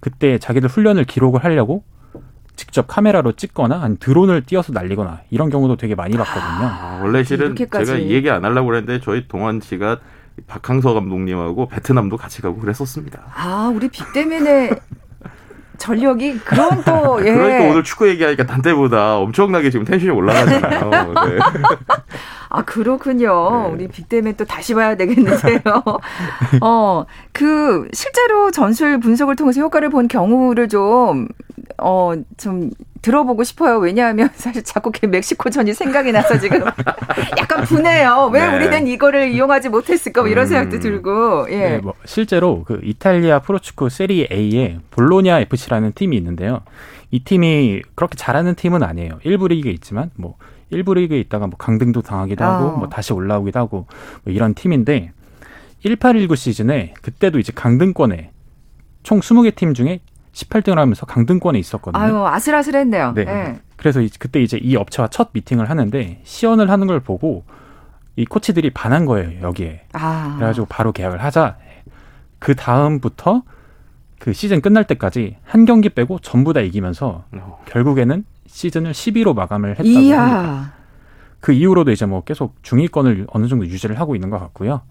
그때 0.00 0.38
자기들 0.38 0.68
훈련을 0.68 1.04
기록을 1.04 1.44
하려고 1.44 1.84
직접 2.56 2.86
카메라로 2.86 3.32
찍거나 3.32 3.82
아니 3.82 3.96
드론을 3.96 4.42
띄어서 4.42 4.72
날리거나 4.72 5.20
이런 5.30 5.48
경우도 5.50 5.76
되게 5.76 5.94
많이 5.94 6.16
봤거든요. 6.16 6.68
아, 6.68 7.00
원래 7.02 7.22
실은 7.24 7.46
이렇게까지. 7.48 7.86
제가 7.86 7.98
이 7.98 8.10
얘기 8.10 8.28
안 8.30 8.44
하려고 8.44 8.68
그랬는데 8.68 9.02
저희 9.02 9.26
동환 9.28 9.60
씨가 9.60 9.98
박항서 10.46 10.94
감독님하고 10.94 11.68
베트남도 11.68 12.16
같이 12.16 12.42
가고 12.42 12.58
그랬었습니다. 12.58 13.22
아, 13.34 13.72
우리 13.74 13.88
빅대면의 13.88 14.70
전력이 15.80 16.38
그런 16.40 16.84
또 16.84 17.18
예. 17.26 17.32
그러니까 17.32 17.70
오늘 17.70 17.82
축구 17.82 18.06
얘기하니까 18.08 18.44
단때보다 18.44 19.16
엄청나게 19.16 19.70
지금 19.70 19.84
텐션이 19.86 20.12
올라가잖아요. 20.12 20.90
네. 20.90 21.38
아 22.50 22.62
그렇군요. 22.62 23.64
네. 23.64 23.72
우리 23.72 23.88
빅대면 23.88 24.34
또 24.36 24.44
다시 24.44 24.74
봐야 24.74 24.94
되겠는데요. 24.96 25.60
어, 26.60 27.06
그 27.32 27.88
실제로 27.92 28.50
전술 28.50 29.00
분석을 29.00 29.36
통해서 29.36 29.60
효과를 29.62 29.88
본 29.88 30.06
경우를 30.06 30.68
좀 30.68 31.28
어, 31.80 32.14
좀 32.36 32.70
들어보고 33.02 33.44
싶어요. 33.44 33.78
왜냐하면 33.78 34.30
사실 34.34 34.62
자꾸 34.62 34.92
그 34.92 35.06
멕시코전이 35.06 35.74
생각이 35.74 36.12
나서 36.12 36.38
지금 36.38 36.62
약간 37.38 37.64
분해요. 37.64 38.30
왜 38.32 38.46
네. 38.46 38.56
우리는 38.56 38.86
이거를 38.86 39.30
이용하지 39.30 39.68
못했을까? 39.68 40.22
뭐 40.22 40.30
이런 40.30 40.44
음. 40.44 40.48
생각도 40.48 40.80
들고. 40.80 41.46
예. 41.50 41.56
네, 41.56 41.78
뭐 41.78 41.94
실제로 42.04 42.64
그 42.64 42.80
이탈리아 42.82 43.40
프로축구 43.40 43.88
세리 43.88 44.28
A에 44.30 44.78
볼로냐 44.90 45.40
FC라는 45.40 45.92
팀이 45.92 46.16
있는데요. 46.16 46.60
이 47.10 47.24
팀이 47.24 47.82
그렇게 47.94 48.16
잘하는 48.16 48.54
팀은 48.54 48.82
아니에요. 48.82 49.18
1부 49.24 49.48
리그에 49.48 49.72
있지만 49.72 50.10
뭐 50.16 50.36
1부 50.72 50.94
리그에 50.94 51.18
있다가 51.18 51.46
뭐 51.46 51.56
강등도 51.58 52.02
당하기도 52.02 52.44
하고 52.44 52.66
어. 52.66 52.76
뭐 52.76 52.88
다시 52.88 53.12
올라오기도 53.12 53.58
하고 53.58 53.86
뭐 54.24 54.32
이런 54.32 54.54
팀인데 54.54 55.12
1819 55.82 56.36
시즌에 56.36 56.94
그때도 57.02 57.38
이제 57.38 57.52
강등권에 57.54 58.30
총 59.02 59.20
20개 59.20 59.54
팀 59.54 59.74
중에 59.74 60.00
18등을 60.32 60.76
하면서 60.76 61.06
강등권에 61.06 61.58
있었거든요. 61.58 62.02
아유, 62.02 62.26
아슬아슬했네요. 62.26 63.12
네. 63.14 63.24
네. 63.24 63.60
그래서 63.76 64.00
그때 64.18 64.40
이제 64.42 64.58
이 64.58 64.76
업체와 64.76 65.08
첫 65.08 65.30
미팅을 65.32 65.70
하는데 65.70 66.20
시연을 66.24 66.70
하는 66.70 66.86
걸 66.86 67.00
보고 67.00 67.44
이 68.16 68.24
코치들이 68.24 68.70
반한 68.70 69.06
거예요, 69.06 69.40
여기에. 69.42 69.86
아. 69.94 70.34
그래가지고 70.36 70.66
바로 70.68 70.92
계약을 70.92 71.22
하자. 71.22 71.56
그 72.38 72.54
다음부터 72.54 73.42
그 74.18 74.32
시즌 74.32 74.60
끝날 74.60 74.86
때까지 74.86 75.36
한 75.44 75.64
경기 75.64 75.88
빼고 75.88 76.18
전부 76.20 76.52
다 76.52 76.60
이기면서 76.60 77.24
어. 77.32 77.62
결국에는 77.66 78.24
시즌을 78.46 78.92
10위로 78.92 79.34
마감을 79.34 79.70
했다고 79.70 79.88
이야. 79.88 80.20
합니다. 80.22 80.72
그 81.40 81.52
이후로도 81.52 81.90
이제 81.90 82.04
뭐 82.04 82.22
계속 82.22 82.56
중위권을 82.62 83.26
어느 83.30 83.46
정도 83.46 83.66
유지를 83.66 83.98
하고 83.98 84.14
있는 84.14 84.28
것 84.28 84.38
같고요. 84.38 84.82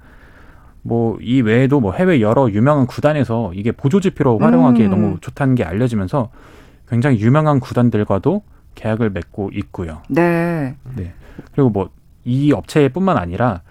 뭐 0.81 1.17
이 1.21 1.41
외에도 1.41 1.79
뭐 1.79 1.93
해외 1.93 2.21
여러 2.21 2.49
유명한 2.49 2.87
구단에서 2.87 3.51
이게 3.53 3.71
보조 3.71 3.99
지표로 3.99 4.39
활용하기에 4.39 4.85
음. 4.85 4.89
너무 4.89 5.17
좋다는 5.21 5.55
게 5.55 5.63
알려지면서 5.63 6.29
굉장히 6.87 7.19
유명한 7.19 7.59
구단들과도 7.59 8.43
계약을 8.75 9.09
맺고 9.11 9.51
있고요. 9.53 10.01
네. 10.09 10.75
네. 10.95 11.13
그리고 11.53 11.69
뭐 11.69 11.89
이 12.25 12.51
업체뿐만 12.51 13.17
아니라 13.17 13.61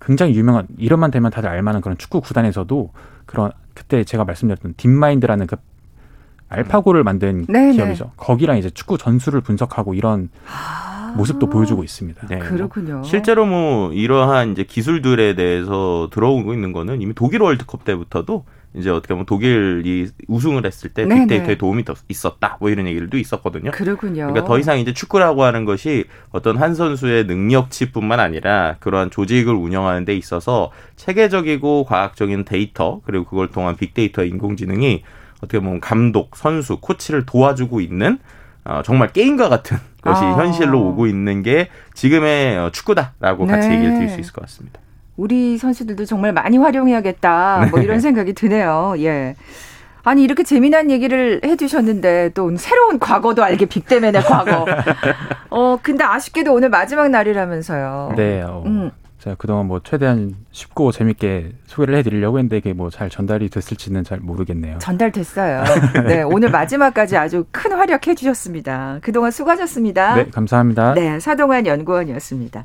굉장히 0.00 0.34
유명한 0.34 0.66
이름만 0.76 1.10
대면 1.10 1.30
다들 1.30 1.48
알만한 1.48 1.80
그런 1.80 1.96
축구 1.96 2.20
구단에서도 2.20 2.90
그런 3.26 3.52
그때 3.74 4.04
제가 4.04 4.24
말씀드렸던 4.24 4.74
딥마인드라는 4.76 5.46
그 5.46 5.56
알파고를 6.48 7.04
만든 7.04 7.46
네네. 7.46 7.68
네. 7.68 7.72
기업이죠. 7.72 8.12
거기랑 8.16 8.58
이제 8.58 8.68
축구 8.68 8.98
전술을 8.98 9.40
분석하고 9.40 9.94
이런 9.94 10.28
아. 10.46 11.01
모습도 11.16 11.48
보여주고 11.48 11.84
있습니다. 11.84 12.26
네. 12.28 12.38
그렇군요. 12.38 12.94
뭐 12.94 13.02
실제로 13.02 13.46
뭐 13.46 13.92
이러한 13.92 14.52
이제 14.52 14.64
기술들에 14.64 15.34
대해서 15.34 16.08
들어오고 16.12 16.52
있는 16.52 16.72
거는 16.72 17.00
이미 17.00 17.14
독일 17.14 17.42
월드컵 17.42 17.84
때부터도 17.84 18.44
이제 18.74 18.88
어떻게 18.88 19.12
보면 19.12 19.26
독일이 19.26 20.08
우승을 20.28 20.64
했을 20.64 20.90
때 20.90 21.06
빅데이터에 21.06 21.58
도움이 21.58 21.84
더 21.84 21.94
있었다 22.08 22.56
뭐 22.58 22.70
이런 22.70 22.86
얘기들도 22.86 23.18
있었거든요. 23.18 23.70
그렇군요. 23.70 24.28
그러니까 24.28 24.44
더 24.44 24.58
이상 24.58 24.78
이제 24.78 24.94
축구라고 24.94 25.42
하는 25.44 25.64
것이 25.64 26.04
어떤 26.30 26.56
한 26.56 26.74
선수의 26.74 27.24
능력치뿐만 27.26 28.18
아니라 28.18 28.76
그러한 28.80 29.10
조직을 29.10 29.54
운영하는 29.54 30.04
데 30.04 30.16
있어서 30.16 30.70
체계적이고 30.96 31.84
과학적인 31.84 32.44
데이터 32.44 33.00
그리고 33.04 33.24
그걸 33.24 33.48
통한 33.48 33.76
빅데이터 33.76 34.24
인공지능이 34.24 35.02
어떻게 35.38 35.58
보면 35.58 35.80
감독, 35.80 36.36
선수, 36.36 36.78
코치를 36.78 37.26
도와주고 37.26 37.80
있는 37.80 38.18
어, 38.64 38.82
정말 38.84 39.12
게임과 39.12 39.48
같은 39.48 39.78
것이 40.02 40.24
아. 40.24 40.36
현실로 40.36 40.80
오고 40.88 41.06
있는 41.06 41.42
게 41.42 41.68
지금의 41.94 42.58
어, 42.58 42.70
축구다라고 42.70 43.46
같이 43.46 43.68
네. 43.68 43.76
얘기를 43.76 43.94
드릴 43.94 44.08
수 44.08 44.20
있을 44.20 44.32
것 44.32 44.42
같습니다. 44.42 44.80
우리 45.16 45.58
선수들도 45.58 46.04
정말 46.06 46.32
많이 46.32 46.56
활용해야겠다. 46.58 47.56
뭐 47.56 47.64
네. 47.64 47.70
뭐 47.70 47.80
이런 47.80 48.00
생각이 48.00 48.32
드네요. 48.32 48.94
예. 48.98 49.36
아니 50.04 50.24
이렇게 50.24 50.42
재미난 50.42 50.90
얘기를 50.90 51.40
해주셨는데 51.44 52.30
또 52.34 52.56
새로운 52.56 52.98
과거도 52.98 53.44
알게 53.44 53.66
빅데맨의 53.66 54.22
과거. 54.24 54.66
어 55.50 55.78
근데 55.80 56.02
아쉽게도 56.02 56.52
오늘 56.52 56.70
마지막 56.70 57.08
날이라면서요. 57.08 58.14
네. 58.16 58.42
어, 58.42 58.62
음. 58.66 58.90
제가 59.22 59.36
그동안 59.38 59.66
뭐 59.66 59.80
최대한 59.84 60.34
쉽고 60.50 60.90
재밌게 60.90 61.52
소개를 61.66 61.94
해드리려고 61.98 62.38
했는데 62.38 62.56
이게 62.56 62.72
뭐 62.72 62.90
잘 62.90 63.08
전달이 63.08 63.50
됐을지는 63.50 64.02
잘 64.02 64.18
모르겠네요. 64.18 64.78
전달됐어요. 64.78 65.62
네, 66.08 66.22
오늘 66.22 66.50
마지막까지 66.50 67.16
아주 67.16 67.44
큰 67.52 67.70
활약해 67.72 68.16
주셨습니다. 68.16 68.98
그동안 69.00 69.30
수고하셨습니다. 69.30 70.16
네, 70.16 70.26
감사합니다. 70.30 70.94
네, 70.94 71.20
사동환 71.20 71.66
연구원이었습니다. 71.66 72.64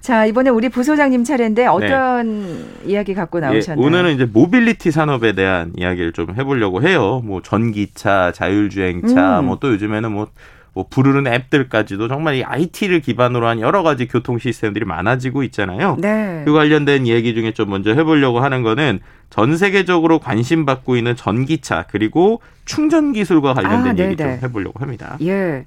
자, 0.00 0.26
이번에 0.26 0.50
우리 0.50 0.68
부소장님 0.68 1.22
차례인데 1.22 1.66
어떤 1.66 2.42
네. 2.42 2.64
이야기 2.84 3.14
갖고 3.14 3.38
예, 3.38 3.42
나오셨나요? 3.42 3.80
예, 3.82 3.86
오늘은 3.86 4.14
이제 4.14 4.24
모빌리티 4.24 4.90
산업에 4.90 5.32
대한 5.34 5.72
이야기를 5.76 6.12
좀 6.12 6.34
해보려고 6.36 6.82
해요. 6.82 7.22
뭐 7.24 7.42
전기차, 7.42 8.32
자율주행차, 8.34 9.40
음. 9.40 9.46
뭐또 9.46 9.70
요즘에는 9.72 10.10
뭐 10.12 10.28
뭐 10.76 10.84
부르는 10.90 11.26
앱들까지도 11.26 12.06
정말 12.06 12.34
이 12.34 12.44
IT를 12.44 13.00
기반으로 13.00 13.46
한 13.46 13.60
여러 13.60 13.82
가지 13.82 14.06
교통 14.06 14.38
시스템들이 14.38 14.84
많아지고 14.84 15.42
있잖아요. 15.44 15.96
네. 15.98 16.42
그 16.44 16.52
관련된 16.52 17.06
얘기 17.06 17.34
중에 17.34 17.52
좀 17.52 17.70
먼저 17.70 17.94
해보려고 17.94 18.40
하는 18.40 18.62
거는 18.62 19.00
전 19.30 19.56
세계적으로 19.56 20.18
관심 20.18 20.66
받고 20.66 20.96
있는 20.96 21.16
전기차 21.16 21.86
그리고 21.90 22.42
충전 22.66 23.12
기술과 23.12 23.54
관련된 23.54 23.98
아, 23.98 24.04
얘기 24.04 24.16
좀 24.16 24.28
해보려고 24.42 24.78
합니다. 24.78 25.16
예, 25.22 25.64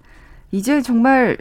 이제 0.51 0.83
정말 0.83 1.37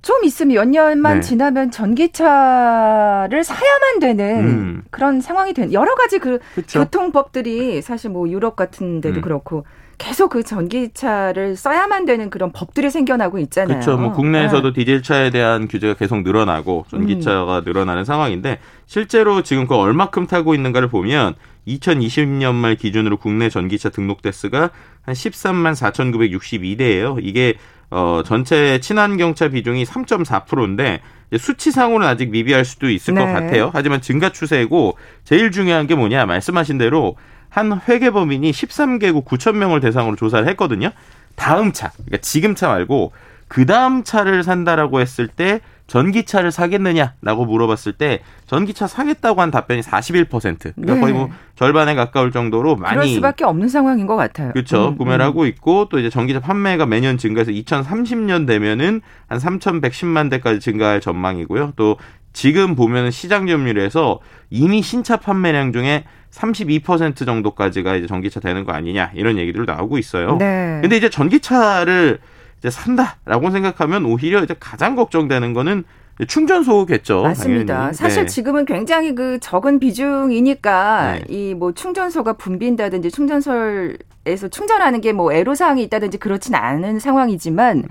좀 0.00 0.22
있으면 0.22 0.54
몇 0.54 0.68
년만 0.68 1.16
네. 1.16 1.20
지나면 1.22 1.72
전기차를 1.72 3.42
사야만 3.42 3.98
되는 3.98 4.38
음. 4.44 4.82
그런 4.92 5.20
상황이 5.20 5.54
된 5.54 5.72
여러 5.72 5.96
가지 5.96 6.20
그 6.20 6.38
그쵸? 6.54 6.78
교통법들이 6.78 7.82
사실 7.82 8.10
뭐 8.10 8.28
유럽 8.28 8.54
같은 8.54 9.00
데도 9.00 9.16
음. 9.16 9.22
그렇고 9.22 9.64
계속 10.02 10.30
그 10.30 10.42
전기차를 10.42 11.54
써야만 11.54 12.06
되는 12.06 12.28
그런 12.28 12.50
법들이 12.50 12.90
생겨나고 12.90 13.38
있잖아요. 13.38 13.78
그렇죠. 13.78 13.96
뭐 13.96 14.10
국내에서도 14.10 14.72
네. 14.72 14.80
디젤차에 14.80 15.30
대한 15.30 15.68
규제가 15.68 15.94
계속 15.94 16.22
늘어나고 16.22 16.86
전기차가 16.90 17.60
음. 17.60 17.64
늘어나는 17.64 18.04
상황인데 18.04 18.58
실제로 18.86 19.42
지금 19.42 19.68
그 19.68 19.76
얼마큼 19.76 20.26
타고 20.26 20.56
있는가를 20.56 20.88
보면 20.88 21.34
2020년 21.68 22.54
말 22.54 22.74
기준으로 22.74 23.16
국내 23.16 23.48
전기차 23.48 23.90
등록 23.90 24.22
대수가 24.22 24.70
한 25.02 25.14
13만 25.14 25.74
4,962대예요. 25.76 27.18
이게 27.22 27.54
어 27.90 28.22
전체 28.24 28.80
친환경차 28.80 29.50
비중이 29.50 29.84
3.4%인데 29.84 31.00
수치상으로는 31.38 32.08
아직 32.08 32.30
미비할 32.30 32.64
수도 32.64 32.90
있을 32.90 33.14
네. 33.14 33.24
것 33.24 33.32
같아요. 33.32 33.70
하지만 33.72 34.00
증가 34.00 34.30
추세고 34.30 34.98
제일 35.22 35.52
중요한 35.52 35.86
게 35.86 35.94
뭐냐 35.94 36.26
말씀하신 36.26 36.78
대로 36.78 37.14
한 37.52 37.78
회계범인이 37.86 38.50
13개국 38.50 39.26
9천 39.26 39.56
명을 39.56 39.80
대상으로 39.80 40.16
조사를 40.16 40.48
했거든요. 40.48 40.90
다음 41.36 41.72
차, 41.72 41.90
그러니까 41.90 42.16
지금 42.22 42.54
차 42.54 42.68
말고 42.68 43.12
그 43.46 43.66
다음 43.66 44.04
차를 44.04 44.42
산다라고 44.42 45.00
했을 45.00 45.28
때 45.28 45.60
전기차를 45.86 46.50
사겠느냐라고 46.50 47.44
물어봤을 47.44 47.92
때 47.92 48.20
전기차 48.46 48.86
사겠다고 48.86 49.42
한 49.42 49.50
답변이 49.50 49.82
41%. 49.82 50.30
그러니까 50.30 50.94
네. 50.94 51.00
거의 51.00 51.12
뭐 51.12 51.28
절반에 51.54 51.94
가까울 51.94 52.32
정도로 52.32 52.76
많이 52.76 52.94
그럴 52.94 53.08
수밖에 53.08 53.44
없는 53.44 53.68
상황인 53.68 54.06
것 54.06 54.16
같아요. 54.16 54.52
그렇죠. 54.52 54.88
음, 54.88 54.96
구매를 54.96 55.22
음. 55.22 55.26
하고 55.26 55.44
있고 55.44 55.90
또 55.90 55.98
이제 55.98 56.08
전기차 56.08 56.40
판매가 56.40 56.86
매년 56.86 57.18
증가해서 57.18 57.50
2030년 57.50 58.46
되면은 58.46 59.02
한 59.26 59.38
3,110만 59.38 60.30
대까지 60.30 60.60
증가할 60.60 61.02
전망이고요. 61.02 61.74
또 61.76 61.98
지금 62.32 62.74
보면은 62.74 63.10
시장 63.10 63.46
점유율에서 63.46 64.20
이미 64.50 64.82
신차 64.82 65.16
판매량 65.18 65.72
중에 65.72 66.04
32% 66.30 67.26
정도까지가 67.26 67.96
이제 67.96 68.06
전기차 68.06 68.40
되는 68.40 68.64
거 68.64 68.72
아니냐 68.72 69.10
이런 69.14 69.36
얘기들 69.38 69.64
나오고 69.66 69.98
있어요. 69.98 70.36
네. 70.36 70.78
근데 70.80 70.96
이제 70.96 71.10
전기차를 71.10 72.18
이제 72.58 72.70
산다라고 72.70 73.50
생각하면 73.50 74.04
오히려 74.06 74.42
이제 74.42 74.54
가장 74.58 74.94
걱정되는 74.96 75.52
거는 75.52 75.84
충전소겠죠. 76.26 77.22
맞습니다. 77.22 77.74
당연히. 77.74 77.94
사실 77.94 78.22
네. 78.22 78.26
지금은 78.26 78.64
굉장히 78.64 79.14
그 79.14 79.38
적은 79.40 79.78
비중이니까 79.78 81.12
네. 81.12 81.24
이뭐 81.28 81.72
충전소가 81.72 82.34
붐빈다든지 82.34 83.10
충전소에서 83.10 84.48
충전하는 84.50 85.00
게 85.00 85.12
뭐 85.12 85.32
애로사항이 85.32 85.82
있다든지 85.84 86.18
그렇진 86.18 86.54
않은 86.54 86.98
상황이지만 86.98 87.84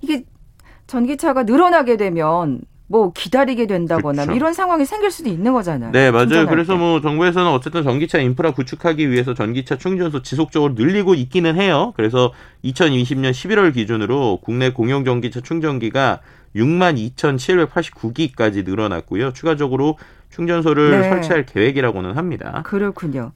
이게 0.00 0.24
전기차가 0.86 1.42
늘어나게 1.44 1.96
되면 1.96 2.60
뭐 2.90 3.12
기다리게 3.12 3.66
된다거나 3.66 4.22
그렇죠. 4.22 4.36
이런 4.36 4.54
상황이 4.54 4.84
생길 4.86 5.10
수도 5.10 5.28
있는 5.28 5.52
거잖아요. 5.52 5.92
네, 5.92 6.10
맞아요. 6.10 6.46
그래서 6.48 6.72
때. 6.72 6.78
뭐 6.78 7.00
정부에서는 7.02 7.46
어쨌든 7.50 7.84
전기차 7.84 8.18
인프라 8.18 8.50
구축하기 8.50 9.10
위해서 9.10 9.34
전기차 9.34 9.76
충전소 9.76 10.22
지속적으로 10.22 10.72
늘리고 10.72 11.14
있기는 11.14 11.54
해요. 11.56 11.92
그래서 11.96 12.32
2020년 12.64 13.30
11월 13.30 13.74
기준으로 13.74 14.40
국내 14.42 14.72
공용 14.72 15.04
전기차 15.04 15.42
충전기가 15.42 16.20
6만 16.56 16.96
2,789기까지 17.14 18.64
늘어났고요. 18.64 19.34
추가적으로 19.34 19.98
충전소를 20.30 21.00
네. 21.02 21.08
설치할 21.10 21.44
계획이라고는 21.44 22.16
합니다. 22.16 22.62
그렇군요. 22.64 23.32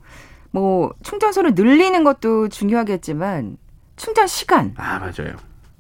뭐 0.51 0.93
충전소를 1.03 1.53
늘리는 1.55 2.05
것도 2.05 2.49
중요하겠지만 2.49 3.59
충전 3.97 4.27
시간. 4.27 4.73
아, 4.77 4.99
맞아요. 4.99 5.37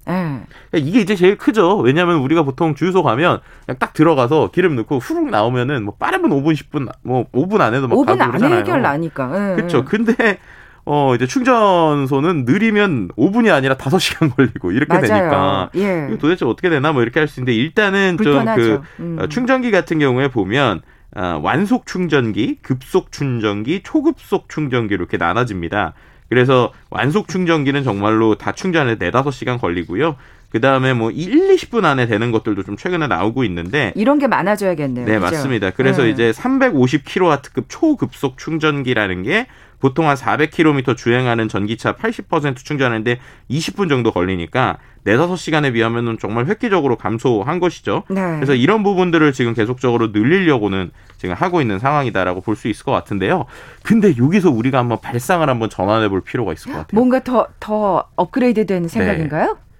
네. 0.06 0.78
이게 0.78 1.00
이제 1.00 1.14
제일 1.14 1.36
크죠. 1.36 1.78
왜냐하면 1.78 2.16
우리가 2.16 2.42
보통 2.42 2.74
주유소 2.74 3.02
가면 3.02 3.40
그냥 3.66 3.78
딱 3.78 3.92
들어가서 3.92 4.50
기름 4.52 4.76
넣고 4.76 4.98
후룩 4.98 5.30
나오면은 5.30 5.84
뭐 5.84 5.94
빠르면 5.98 6.30
5분, 6.30 6.54
10분, 6.54 6.90
뭐 7.02 7.26
5분 7.32 7.60
안에도 7.60 7.88
막 7.88 7.96
5분 7.96 8.20
안에 8.20 8.56
해결 8.56 8.82
나니까. 8.82 9.26
네. 9.28 9.54
그렇죠. 9.56 9.84
근데 9.84 10.38
어 10.84 11.14
이제 11.14 11.26
충전소는 11.28 12.44
느리면 12.44 13.08
5분이 13.16 13.52
아니라 13.52 13.76
5시간 13.76 14.34
걸리고 14.34 14.72
이렇게 14.72 14.92
맞아요. 14.92 15.06
되니까 15.06 15.70
예. 15.76 16.06
이거 16.08 16.18
도대체 16.18 16.44
어떻게 16.44 16.68
되나 16.70 16.92
뭐 16.92 17.02
이렇게 17.02 17.20
할 17.20 17.28
수 17.28 17.38
있는데 17.40 17.54
일단은 17.54 18.16
좀그 18.18 18.80
음. 19.00 19.18
어, 19.20 19.26
충전기 19.28 19.70
같은 19.70 19.98
경우에 20.00 20.28
보면 20.28 20.82
어, 21.14 21.38
완속 21.42 21.86
충전기, 21.86 22.56
급속 22.62 23.12
충전기, 23.12 23.82
초급속 23.84 24.48
충전기 24.48 24.94
이렇게 24.94 25.18
나눠집니다. 25.18 25.92
그래서 26.32 26.72
완속 26.88 27.28
충전기는 27.28 27.84
정말로 27.84 28.36
다 28.36 28.52
충전에 28.52 28.96
4, 28.96 29.10
5시간 29.10 29.60
걸리고요. 29.60 30.16
그 30.52 30.60
다음에 30.60 30.92
뭐 30.92 31.10
1, 31.10 31.48
20분 31.56 31.86
안에 31.86 32.06
되는 32.06 32.30
것들도 32.30 32.62
좀 32.62 32.76
최근에 32.76 33.06
나오고 33.06 33.42
있는데 33.44 33.90
이런 33.96 34.18
게 34.18 34.26
많아져야겠네요. 34.26 35.06
네, 35.06 35.18
그렇죠? 35.18 35.34
맞습니다. 35.36 35.70
그래서 35.70 36.02
네. 36.02 36.10
이제 36.10 36.30
350kW급 36.32 37.64
초급속 37.68 38.36
충전기라는 38.36 39.22
게 39.22 39.46
보통 39.80 40.10
한 40.10 40.14
400km 40.14 40.94
주행하는 40.94 41.48
전기차 41.48 41.94
80% 41.94 42.56
충전하는데 42.56 43.18
20분 43.50 43.88
정도 43.88 44.12
걸리니까 44.12 44.76
4, 45.06 45.12
5시간에 45.12 45.72
비하면 45.72 46.18
정말 46.20 46.44
획기적으로 46.44 46.96
감소한 46.96 47.58
것이죠. 47.58 48.02
네. 48.10 48.20
그래서 48.36 48.54
이런 48.54 48.82
부분들을 48.82 49.32
지금 49.32 49.54
계속적으로 49.54 50.08
늘리려고는 50.08 50.90
지금 51.16 51.34
하고 51.34 51.62
있는 51.62 51.78
상황이다라고 51.78 52.42
볼 52.42 52.56
수 52.56 52.68
있을 52.68 52.84
것 52.84 52.92
같은데요. 52.92 53.46
근데 53.82 54.14
여기서 54.18 54.50
우리가 54.50 54.76
한번 54.78 55.00
발상을 55.00 55.48
한번 55.48 55.70
전환해 55.70 56.10
볼 56.10 56.20
필요가 56.20 56.52
있을 56.52 56.70
것 56.72 56.78
같아요. 56.78 56.90
뭔가 56.92 57.24
더, 57.24 57.46
더 57.58 58.04
업그레이드 58.16 58.66
된 58.66 58.86
생각인가요? 58.86 59.46
네. 59.46 59.71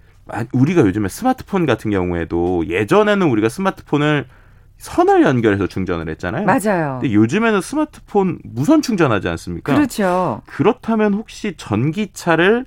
우리가 0.53 0.83
요즘에 0.83 1.09
스마트폰 1.09 1.67
같은 1.67 1.91
경우에도 1.91 2.67
예전에는 2.67 3.27
우리가 3.29 3.49
스마트폰을 3.49 4.27
선을 4.79 5.23
연결해서 5.23 5.67
충전을 5.67 6.09
했잖아요. 6.11 6.45
맞아요. 6.47 6.99
근데 7.01 7.15
요즘에는 7.15 7.61
스마트폰 7.61 8.39
무선 8.45 8.83
충전하지 8.83 9.29
않습니까? 9.29 9.75
그렇죠. 9.75 10.43
그렇다면 10.47 11.15
혹시 11.15 11.55
전기차를 11.57 12.67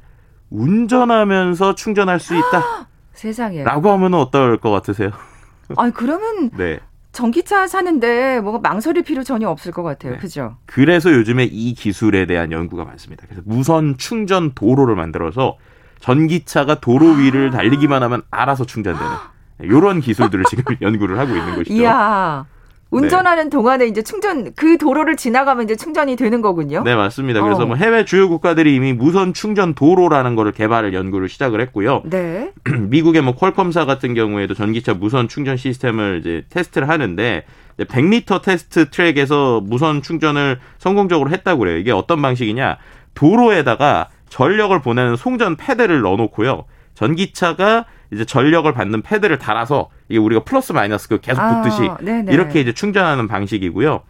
운전하면서 0.50 1.76
충전할 1.76 2.20
수 2.20 2.36
있다? 2.36 2.88
세상에. 3.14 3.64
라고 3.64 3.92
하면 3.92 4.14
어떨 4.14 4.58
것 4.58 4.72
같으세요? 4.72 5.12
아니, 5.78 5.92
그러면 5.94 6.52
네. 6.58 6.80
전기차 7.12 7.68
사는데 7.68 8.42
뭔가 8.42 8.60
망설일 8.70 9.04
필요 9.04 9.24
전혀 9.24 9.50
없을 9.50 9.72
것 9.72 9.84
같아요. 9.84 10.14
네. 10.14 10.18
그죠? 10.18 10.58
그래서 10.66 11.12
요즘에 11.12 11.46
이 11.46 11.74
기술에 11.74 12.26
대한 12.26 12.52
연구가 12.52 12.84
많습니다. 12.86 13.24
그래서 13.26 13.42
무선 13.46 13.98
충전 13.98 14.54
도로를 14.54 14.96
만들어서 14.96 15.58
전기차가 16.06 16.76
도로 16.76 17.08
위를 17.08 17.50
달리기만 17.50 18.04
하면 18.04 18.22
알아서 18.30 18.66
충전되는 18.66 19.12
이런 19.64 20.02
기술들을 20.02 20.46
지금 20.50 20.64
연구를 20.82 21.18
하고 21.18 21.36
있는 21.36 21.56
것이죠. 21.56 21.74
이야. 21.74 22.46
운전하는 22.92 23.46
네. 23.46 23.50
동안에 23.50 23.88
이제 23.88 24.04
충전 24.04 24.54
그 24.56 24.78
도로를 24.78 25.18
지나가면 25.18 25.66
이제 25.66 25.76
충전이 25.76 26.16
되는 26.16 26.42
거군요. 26.42 26.84
네 26.84 26.96
맞습니다. 26.96 27.42
그래서 27.42 27.64
어. 27.64 27.66
뭐 27.66 27.76
해외 27.76 28.06
주요 28.06 28.30
국가들이 28.30 28.76
이미 28.76 28.94
무선 28.94 29.34
충전 29.34 29.74
도로라는 29.74 30.36
거를 30.36 30.52
개발을 30.52 30.94
연구를 30.94 31.28
시작을 31.28 31.60
했고요. 31.62 32.04
네. 32.06 32.54
미국의 32.70 33.24
뭐 33.24 33.36
퀄컴사 33.36 33.86
같은 33.86 34.14
경우에도 34.14 34.54
전기차 34.54 34.94
무선 34.94 35.28
충전 35.28 35.58
시스템을 35.58 36.20
이제 36.20 36.46
테스트를 36.50 36.88
하는데 36.88 37.44
100m 37.80 38.44
테스트 38.44 38.92
트랙에서 38.92 39.62
무선 39.62 40.04
충전을 40.04 40.60
성공적으로 40.78 41.32
했다고 41.32 41.60
그래요. 41.60 41.78
이게 41.78 41.92
어떤 41.92 42.22
방식이냐? 42.22 42.78
도로에다가 43.16 44.10
전력을 44.30 44.80
보내는 44.82 45.16
송전 45.16 45.56
패드를 45.56 46.02
넣어놓고요. 46.02 46.66
전기차가 46.94 47.86
이제 48.12 48.26
전력을 48.26 48.72
받는 48.72 49.02
패드를 49.02 49.40
달아서 49.40 49.90
이게 50.10 50.20
우리가 50.20 50.44
플러스 50.44 50.72
마이너스 50.72 51.08
그 51.08 51.20
계속 51.20 51.42
붙듯이 51.42 51.84
아, 51.90 51.98
이렇게 52.32 52.62
이제 52.62 52.72
충전하는 52.72 53.28
방식이고요. 53.28 54.02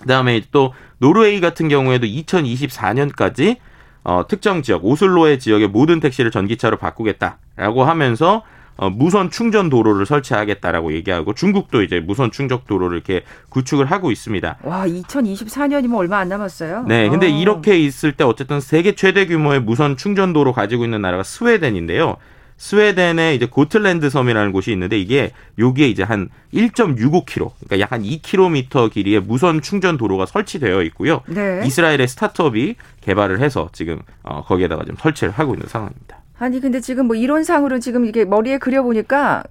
그다음에 0.00 0.42
또 0.52 0.72
노르웨이 0.98 1.40
같은 1.40 1.68
경우에도 1.68 2.06
2024년까지 2.06 3.56
어, 4.04 4.26
특정 4.26 4.62
지역 4.62 4.84
오슬로의 4.84 5.38
지역의 5.38 5.68
모든 5.68 6.00
택시를 6.00 6.30
전기차로 6.30 6.76
바꾸겠다라고 6.78 7.84
하면서 7.84 8.42
어, 8.78 8.88
무선 8.88 9.28
충전 9.28 9.68
도로를 9.68 10.06
설치하겠다라고 10.06 10.92
얘기하고 10.94 11.34
중국도 11.34 11.82
이제 11.82 11.98
무선 11.98 12.30
충전 12.30 12.60
도로를 12.66 12.96
이렇게 12.96 13.22
구축을 13.50 13.86
하고 13.86 14.12
있습니다. 14.12 14.58
와, 14.62 14.86
2024년이면 14.86 15.96
얼마 15.96 16.18
안 16.18 16.28
남았어요. 16.28 16.84
네, 16.86 17.08
근데 17.08 17.26
어. 17.26 17.30
이렇게 17.30 17.78
있을 17.78 18.12
때 18.12 18.22
어쨌든 18.22 18.60
세계 18.60 18.94
최대 18.94 19.26
규모의 19.26 19.60
무선 19.60 19.96
충전 19.96 20.32
도로 20.32 20.52
가지고 20.52 20.84
있는 20.84 21.02
나라가 21.02 21.24
스웨덴인데요. 21.24 22.16
스웨덴의 22.56 23.36
이제 23.36 23.46
고틀랜드 23.46 24.10
섬이라는 24.10 24.52
곳이 24.52 24.72
있는데 24.72 24.98
이게 24.98 25.32
여기에 25.58 25.88
이제 25.88 26.02
한 26.02 26.28
1.65km, 26.52 27.52
그러니까 27.60 27.80
약 27.80 27.92
한 27.92 28.02
2km 28.02 28.92
길이의 28.92 29.20
무선 29.20 29.60
충전 29.60 29.96
도로가 29.96 30.26
설치되어 30.26 30.82
있고요. 30.82 31.22
네. 31.26 31.62
이스라엘의 31.64 32.06
스타트업이 32.06 32.76
개발을 33.00 33.40
해서 33.40 33.70
지금 33.72 34.00
어, 34.22 34.44
거기에다가 34.44 34.84
좀 34.84 34.96
설치를 34.96 35.32
하고 35.32 35.54
있는 35.54 35.66
상황입니다. 35.68 36.17
아니 36.38 36.60
근데 36.60 36.80
지금 36.80 37.06
뭐 37.06 37.16
이론상으로 37.16 37.78
지금 37.80 38.04
이게 38.04 38.24
머리에 38.24 38.58
그려 38.58 38.82
보니까 38.82 39.42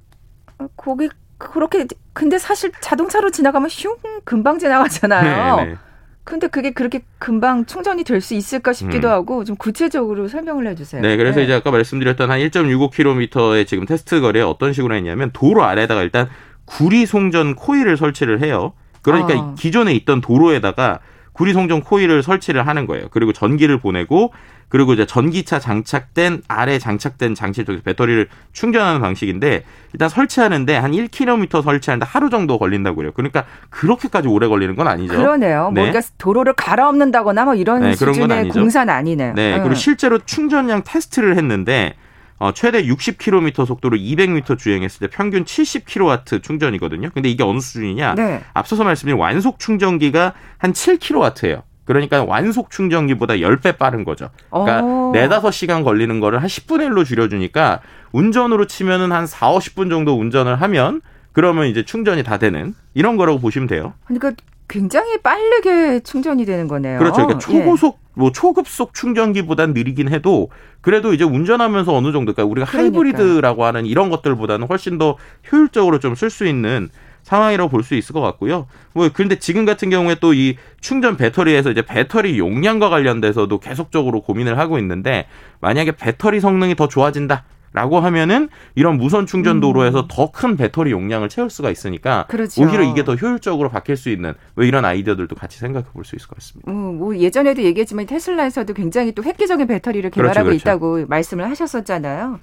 거기 0.75 1.09
그렇게 1.37 1.85
근데 2.13 2.37
사실 2.39 2.71
자동차로 2.81 3.29
지나가면 3.29 3.69
슝 3.69 3.95
금방 4.23 4.57
지나가잖아요. 4.59 5.55
네네. 5.57 5.69
네. 5.69 5.77
근데 6.23 6.47
그게 6.47 6.71
그렇게 6.71 7.03
금방 7.19 7.65
충전이 7.65 8.03
될 8.03 8.19
수 8.19 8.33
있을까 8.33 8.73
싶기도 8.73 9.07
음. 9.07 9.13
하고 9.13 9.43
좀 9.45 9.55
구체적으로 9.55 10.27
설명을 10.27 10.67
해주세요. 10.67 11.01
네, 11.01 11.15
그래서 11.15 11.37
네. 11.37 11.45
이제 11.45 11.53
아까 11.53 11.71
말씀드렸던 11.71 12.29
한 12.29 12.39
1.65km의 12.39 13.65
지금 13.65 13.85
테스트 13.85 14.19
거리에 14.19 14.41
어떤 14.41 14.73
식으로 14.73 14.93
했냐면 14.95 15.29
도로 15.31 15.63
아래다가 15.63 16.01
일단 16.03 16.27
구리 16.65 17.05
송전 17.05 17.55
코일을 17.55 17.95
설치를 17.95 18.41
해요. 18.43 18.73
그러니까 19.01 19.39
어. 19.39 19.55
기존에 19.57 19.93
있던 19.93 20.19
도로에다가 20.19 20.99
구리 21.37 21.53
송전 21.53 21.81
코일을 21.81 22.23
설치를 22.23 22.65
하는 22.65 22.87
거예요. 22.87 23.09
그리고 23.11 23.31
전기를 23.31 23.77
보내고 23.77 24.33
그리고 24.69 24.93
이제 24.93 25.05
전기차 25.05 25.59
장착된 25.59 26.41
아래 26.47 26.79
장착된 26.79 27.35
장치를 27.35 27.65
통해서 27.65 27.83
배터리를 27.83 28.27
충전하는 28.53 28.99
방식인데 28.99 29.63
일단 29.93 30.09
설치하는데 30.09 30.75
한 30.75 30.91
1km 30.91 31.63
설치하는데 31.63 32.05
하루 32.09 32.31
정도 32.31 32.57
걸린다고 32.57 32.97
그래요. 32.97 33.11
그러니까 33.15 33.45
그렇게까지 33.69 34.27
오래 34.27 34.47
걸리는 34.47 34.75
건 34.75 34.87
아니죠. 34.87 35.15
그러네요. 35.15 35.71
네. 35.73 35.81
뭔가 35.81 36.01
도로를 36.17 36.53
갈아엎는다거나 36.53 37.45
뭐 37.45 37.53
이런 37.53 37.81
네, 37.83 37.93
수준의 37.93 38.49
공사는 38.49 38.91
아니네요. 38.91 39.33
네. 39.35 39.51
네. 39.51 39.59
그리고 39.59 39.75
실제로 39.75 40.17
충전량 40.17 40.81
테스트를 40.85 41.37
했는데 41.37 41.93
어, 42.39 42.51
최대 42.53 42.83
60km 42.83 43.65
속도로 43.65 43.97
200m 43.97 44.57
주행했을 44.57 45.07
때 45.07 45.15
평균 45.15 45.43
70kW 45.43 46.43
충전이거든요. 46.43 47.09
근데 47.13 47.29
이게 47.29 47.43
어느 47.43 47.59
수준이냐? 47.59 48.15
네. 48.15 48.43
앞서서 48.53 48.83
말씀드린 48.83 49.19
완속 49.19 49.59
충전기가 49.59 50.33
한 50.57 50.73
7kW예요. 50.73 51.63
그러니까 51.85 52.23
완속 52.23 52.69
충전기보다 52.69 53.35
10배 53.35 53.77
빠른 53.77 54.03
거죠. 54.03 54.29
그러니까 54.51 54.83
오. 54.83 55.13
4, 55.15 55.27
5시간 55.41 55.83
걸리는 55.83 56.19
거를 56.19 56.41
한 56.41 56.47
10분의 56.47 56.89
1로 56.89 57.05
줄여주니까 57.05 57.79
운전으로 58.11 58.67
치면은 58.67 59.11
한 59.13 59.25
4, 59.25 59.51
50분 59.53 59.89
정도 59.89 60.19
운전을 60.19 60.61
하면 60.61 61.01
그러면 61.31 61.67
이제 61.67 61.85
충전이 61.85 62.23
다 62.23 62.37
되는 62.37 62.75
이런 62.93 63.15
거라고 63.15 63.39
보시면 63.39 63.67
돼요. 63.67 63.93
그러니까 64.05 64.33
굉장히 64.67 65.17
빠르게 65.21 66.01
충전이 66.01 66.45
되는 66.45 66.67
거네요. 66.67 66.99
그렇죠. 66.99 67.25
그러니까 67.25 67.39
초고속 67.39 67.99
예. 68.01 68.06
뭐 68.17 68.31
초급속 68.31 68.93
충전기보단 68.93 69.73
느리긴 69.73 70.09
해도 70.09 70.49
그래도 70.81 71.13
이제 71.13 71.23
운전하면서 71.23 71.93
어느 71.95 72.11
정도 72.11 72.33
그러니까 72.33 72.51
우리가 72.51 72.65
그러니까. 72.65 72.97
하이브리드라고 72.97 73.63
하는 73.65 73.85
이런 73.85 74.09
것들보다는 74.09 74.67
훨씬 74.67 74.97
더 74.97 75.17
효율적으로 75.51 75.99
좀 75.99 76.13
쓸 76.15 76.29
수 76.29 76.45
있는 76.47 76.89
상황이라고 77.23 77.69
볼 77.69 77.83
수 77.83 77.93
있을 77.95 78.13
것 78.13 78.21
같고요. 78.21 78.67
뭐 78.93 79.09
그런데 79.13 79.37
지금 79.37 79.65
같은 79.65 79.89
경우에 79.89 80.15
또 80.15 80.33
이 80.33 80.55
충전 80.79 81.17
배터리에서 81.17 81.71
이제 81.71 81.81
배터리 81.81 82.39
용량과 82.39 82.89
관련돼서도 82.89 83.59
계속적으로 83.59 84.21
고민을 84.21 84.57
하고 84.57 84.79
있는데 84.79 85.27
만약에 85.59 85.91
배터리 85.91 86.39
성능이 86.39 86.75
더 86.75 86.87
좋아진다. 86.87 87.43
라고 87.73 87.99
하면은 87.99 88.49
이런 88.75 88.97
무선 88.97 89.25
충전 89.25 89.59
도로에서 89.59 90.01
음. 90.01 90.07
더큰 90.09 90.57
배터리 90.57 90.91
용량을 90.91 91.29
채울 91.29 91.49
수가 91.49 91.69
있으니까 91.69 92.25
그렇죠. 92.29 92.61
오히려 92.63 92.83
이게 92.83 93.03
더 93.03 93.15
효율적으로 93.15 93.69
바뀔 93.69 93.97
수 93.97 94.09
있는 94.09 94.33
뭐 94.55 94.63
이런 94.65 94.85
아이디어들도 94.85 95.35
같이 95.35 95.59
생각해 95.59 95.85
볼 95.93 96.03
수 96.07 96.15
있을 96.15 96.27
것 96.27 96.35
같습니다. 96.37 96.71
음, 96.71 96.97
뭐 96.97 97.15
예전에도 97.17 97.61
얘기했지만 97.61 98.05
테슬라에서도 98.05 98.73
굉장히 98.73 99.11
또 99.11 99.23
획기적인 99.23 99.67
배터리를 99.67 100.09
개발하고 100.09 100.45
그렇죠, 100.45 100.45
그렇죠. 100.45 100.61
있다고 100.61 101.05
말씀을 101.07 101.49
하셨었잖아요. 101.49 102.39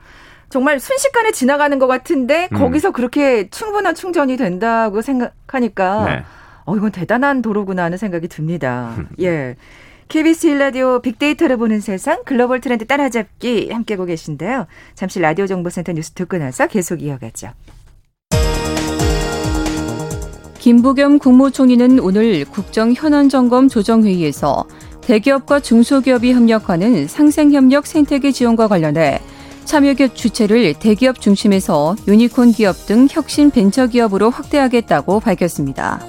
정말 0.50 0.78
순식간에 0.78 1.32
지나가는 1.32 1.78
것 1.78 1.86
같은데 1.86 2.48
음. 2.52 2.58
거기서 2.58 2.90
그렇게 2.92 3.48
충분한 3.48 3.94
충전이 3.94 4.36
된다고 4.36 5.02
생각하니까 5.02 6.04
네. 6.04 6.24
어 6.66 6.76
이건 6.76 6.92
대단한 6.92 7.42
도로구나 7.42 7.84
하는 7.84 7.98
생각이 7.98 8.28
듭니다. 8.28 8.94
예. 9.20 9.56
KBS 10.08 10.46
일라디오 10.46 11.00
빅데이터를 11.00 11.56
보는 11.56 11.80
세상 11.80 12.22
글로벌 12.24 12.60
트렌드 12.60 12.86
따라잡기 12.86 13.70
함께하고 13.70 14.04
계신데요. 14.04 14.66
잠시 14.94 15.20
라디오 15.20 15.46
정보센터 15.46 15.92
뉴스 15.92 16.12
듣고 16.12 16.38
나서 16.38 16.66
계속 16.66 17.02
이어가죠. 17.02 17.50
김부겸 20.58 21.18
국무총리는 21.18 21.98
오늘 22.00 22.44
국정 22.46 22.94
현안 22.94 23.28
점검 23.28 23.68
조정 23.68 24.04
회의에서 24.04 24.64
대기업과 25.02 25.60
중소기업이 25.60 26.32
협력하는 26.32 27.06
상생협력 27.06 27.86
생태계 27.86 28.32
지원과 28.32 28.68
관련해 28.68 29.20
참여기업 29.64 30.14
주체를 30.14 30.74
대기업 30.74 31.20
중심에서 31.20 31.96
유니콘 32.06 32.52
기업 32.52 32.86
등 32.86 33.06
혁신 33.10 33.50
벤처기업으로 33.50 34.30
확대하겠다고 34.30 35.20
밝혔습니다. 35.20 36.00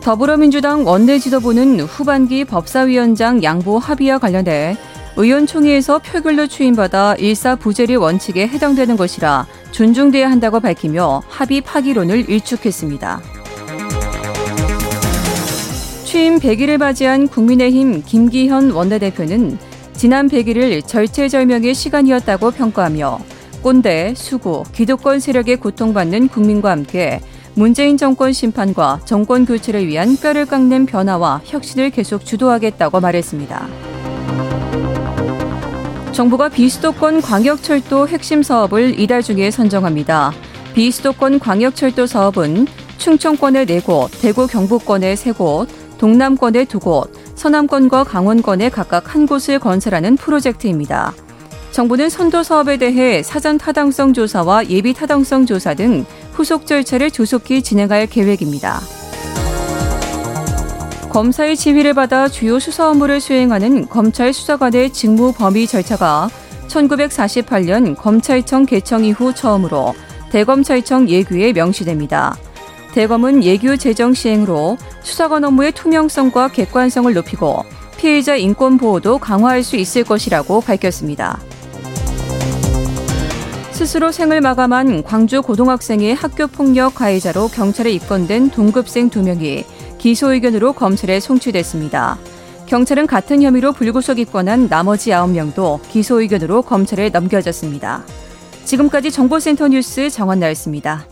더불어민주당 0.00 0.86
원내 0.86 1.18
지도부는 1.18 1.80
후반기 1.80 2.46
법사위원장 2.46 3.42
양보 3.42 3.78
합의와 3.78 4.18
관련해 4.18 4.76
의원총회에서 5.16 5.98
표결로 5.98 6.46
추임받아 6.46 7.16
일사부재리 7.16 7.96
원칙에 7.96 8.46
해당되는 8.48 8.96
것이라 8.96 9.46
존중돼야 9.72 10.30
한다고 10.30 10.60
밝히며 10.60 11.22
합의 11.28 11.60
파기론을 11.60 12.30
일축했습니다. 12.30 13.20
취임 16.04 16.38
100일을 16.38 16.78
맞이한 16.78 17.28
국민의힘 17.28 18.02
김기현 18.04 18.70
원내대표는 18.70 19.58
지난 19.92 20.28
100일을 20.28 20.86
절체절명의 20.86 21.74
시간이었다고 21.74 22.52
평가하며 22.52 23.18
꼰대, 23.62 24.14
수구, 24.16 24.62
기득권 24.72 25.20
세력에 25.20 25.56
고통받는 25.56 26.28
국민과 26.28 26.70
함께 26.70 27.20
문재인 27.54 27.96
정권 27.96 28.32
심판과 28.32 29.00
정권 29.04 29.44
교체를 29.44 29.86
위한 29.86 30.16
뼈를 30.16 30.46
깎는 30.46 30.86
변화와 30.86 31.42
혁신을 31.44 31.90
계속 31.90 32.24
주도하겠다고 32.24 33.00
말했습니다. 33.00 33.68
정부가 36.12 36.48
비수도권 36.48 37.22
광역철도 37.22 38.08
핵심 38.08 38.42
사업을 38.42 38.98
이달 38.98 39.22
중에 39.22 39.50
선정합니다. 39.50 40.32
비수도권 40.74 41.38
광역철도 41.38 42.06
사업은 42.06 42.66
충청권의 42.98 43.66
4곳, 43.66 44.20
대구 44.20 44.46
경북권의 44.46 45.16
3곳, 45.16 45.66
동남권의 45.98 46.66
2곳, 46.66 47.10
서남권과 47.34 48.04
강원권에 48.04 48.68
각각 48.68 49.14
한 49.14 49.26
곳을 49.26 49.58
건설하는 49.58 50.16
프로젝트입니다. 50.16 51.14
정부는 51.70 52.10
선도 52.10 52.42
사업에 52.42 52.76
대해 52.76 53.22
사전 53.22 53.56
타당성 53.56 54.12
조사와 54.12 54.68
예비 54.68 54.92
타당성 54.92 55.46
조사 55.46 55.72
등 55.72 56.04
후속 56.32 56.66
절차를 56.66 57.10
조속히 57.10 57.62
진행할 57.62 58.06
계획입니다. 58.06 58.80
검사의 61.10 61.56
지휘를 61.56 61.92
받아 61.94 62.28
주요 62.28 62.58
수사 62.58 62.88
업무를 62.88 63.20
수행하는 63.20 63.88
검찰 63.88 64.32
수사관의 64.32 64.92
직무 64.92 65.32
범위 65.32 65.66
절차가 65.66 66.30
1948년 66.68 67.96
검찰청 67.96 68.64
개청 68.64 69.04
이후 69.04 69.34
처음으로 69.34 69.94
대검찰청 70.30 71.08
예규에 71.08 71.52
명시됩니다. 71.52 72.36
대검은 72.92 73.42
예규 73.42 73.76
제정 73.76 74.14
시행으로 74.14 74.78
수사관 75.02 75.44
업무의 75.44 75.72
투명성과 75.72 76.48
객관성을 76.48 77.12
높이고 77.12 77.64
피해자 77.96 78.36
인권 78.36 78.78
보호도 78.78 79.18
강화할 79.18 79.62
수 79.62 79.76
있을 79.76 80.04
것이라고 80.04 80.60
밝혔습니다. 80.60 81.40
스스로 83.80 84.12
생을 84.12 84.42
마감한 84.42 85.04
광주 85.04 85.40
고등학생의 85.40 86.14
학교 86.14 86.46
폭력 86.48 86.96
가해자로 86.96 87.48
경찰에 87.48 87.90
입건된 87.92 88.50
동급생 88.50 89.08
2명이 89.08 89.64
기소 89.96 90.34
의견으로 90.34 90.74
검찰에 90.74 91.18
송치됐습니다. 91.18 92.18
경찰은 92.66 93.06
같은 93.06 93.42
혐의로 93.42 93.72
불구속 93.72 94.18
입건한 94.18 94.68
나머지 94.68 95.12
9명도 95.12 95.80
기소 95.88 96.20
의견으로 96.20 96.60
검찰에 96.60 97.08
넘겨졌습니다. 97.08 98.04
지금까지 98.66 99.10
정보센터 99.10 99.68
뉴스 99.68 100.10
정원나였습니다. 100.10 101.06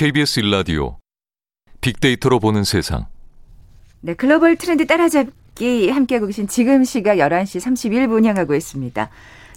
KBS 0.00 0.40
일라디오 0.40 0.96
빅데이터로 1.82 2.40
보는 2.40 2.64
세상. 2.64 3.04
네, 4.00 4.14
글로벌 4.14 4.56
트렌드 4.56 4.86
따라잡기 4.86 5.90
함께하고 5.90 6.28
계신 6.28 6.48
지금 6.48 6.84
시각 6.84 7.16
11시 7.16 7.60
31분 7.60 8.24
향하고 8.24 8.54
있습니다. 8.54 9.10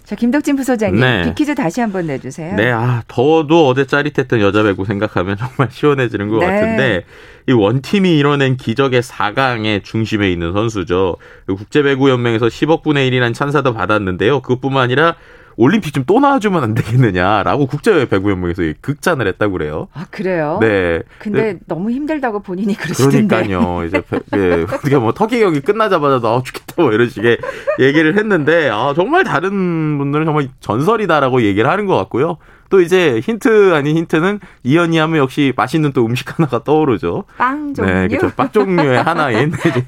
자, 0.04 0.14
김덕진 0.14 0.56
부소장님, 0.56 1.00
네. 1.00 1.22
빅퀴즈 1.22 1.54
다시 1.54 1.80
한번 1.80 2.08
내주세요. 2.08 2.56
네, 2.56 2.70
아, 2.70 3.02
더워도 3.08 3.66
어제 3.66 3.86
짜릿했던 3.86 4.42
여자 4.42 4.62
배구 4.62 4.84
생각하면 4.84 5.38
정말 5.40 5.70
시원해지는 5.70 6.28
것 6.28 6.40
네. 6.40 6.46
같은데, 6.46 7.04
이 7.48 7.52
원팀이 7.52 8.18
이뤄낸 8.18 8.58
기적의 8.58 9.00
4강의 9.00 9.82
중심에 9.82 10.30
있는 10.30 10.52
선수죠. 10.52 11.16
국제배구연맹에서 11.46 12.48
10억 12.48 12.82
분의 12.82 13.10
1이라는 13.10 13.32
찬사도 13.32 13.72
받았는데요. 13.72 14.40
그것뿐만 14.40 14.82
아니라 14.82 15.16
올림픽 15.56 15.92
좀 15.92 16.04
또 16.06 16.20
나와주면 16.20 16.62
안 16.62 16.74
되겠느냐라고 16.74 17.66
국제 17.66 18.06
배구연맹에서 18.08 18.62
극찬을 18.82 19.26
했다고 19.28 19.52
그래요. 19.54 19.88
아 19.94 20.04
그래요? 20.10 20.58
네. 20.60 21.00
근데 21.18 21.54
네. 21.54 21.58
너무 21.66 21.90
힘들다고 21.90 22.40
본인이 22.40 22.74
그러시던데. 22.74 23.26
그러니까요. 23.26 23.84
이제 23.84 24.02
예, 24.36 24.66
우리가 24.84 25.00
뭐 25.00 25.12
터키 25.14 25.40
경기 25.40 25.60
끝나자마자 25.60 26.20
나 26.20 26.42
죽겠다 26.42 26.73
뭐 26.76 26.92
이런 26.92 27.08
식의 27.08 27.38
얘기를 27.80 28.16
했는데 28.16 28.68
아 28.70 28.92
정말 28.94 29.24
다른 29.24 29.98
분들은 29.98 30.24
정말 30.24 30.48
전설이다라고 30.60 31.42
얘기를 31.42 31.68
하는 31.70 31.86
것 31.86 31.96
같고요. 31.96 32.38
또 32.70 32.80
이제 32.80 33.20
힌트 33.20 33.72
아닌 33.74 33.96
힌트는 33.96 34.40
이연이 34.64 34.98
하면 34.98 35.18
역시 35.18 35.52
맛있는 35.54 35.92
또 35.92 36.04
음식 36.06 36.36
하나가 36.36 36.64
떠오르죠. 36.64 37.24
빵 37.36 37.72
종류. 37.74 37.92
네, 37.92 38.08
그렇죠. 38.08 38.34
빵 38.34 38.50
종류의 38.50 39.02
하나인 39.02 39.52
이제 39.64 39.84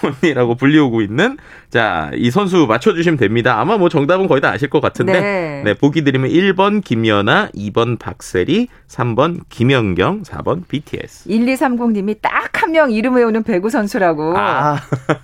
슈퍼머니라고 0.00 0.56
불리우고 0.56 1.02
있는 1.02 1.36
자, 1.70 2.10
이 2.14 2.30
선수 2.30 2.66
맞춰 2.66 2.92
주시면 2.92 3.18
됩니다. 3.18 3.60
아마 3.60 3.76
뭐 3.78 3.88
정답은 3.88 4.26
거의 4.26 4.40
다 4.40 4.50
아실 4.50 4.68
것 4.68 4.80
같은데. 4.80 5.12
네. 5.12 5.62
네 5.64 5.74
보기 5.74 6.02
드리면 6.02 6.30
1번 6.30 6.82
김연아, 6.82 7.50
2번 7.54 7.98
박세리, 7.98 8.68
3번 8.88 9.40
김연경, 9.48 10.22
4번 10.22 10.66
BTS. 10.68 11.28
1230 11.28 11.92
님이 11.92 12.16
딱 12.20 12.52
한 12.62 12.70
명 12.72 12.90
이름 12.90 13.16
외우는 13.16 13.42
배구 13.42 13.70
선수라고. 13.70 14.34
아. 14.36 14.76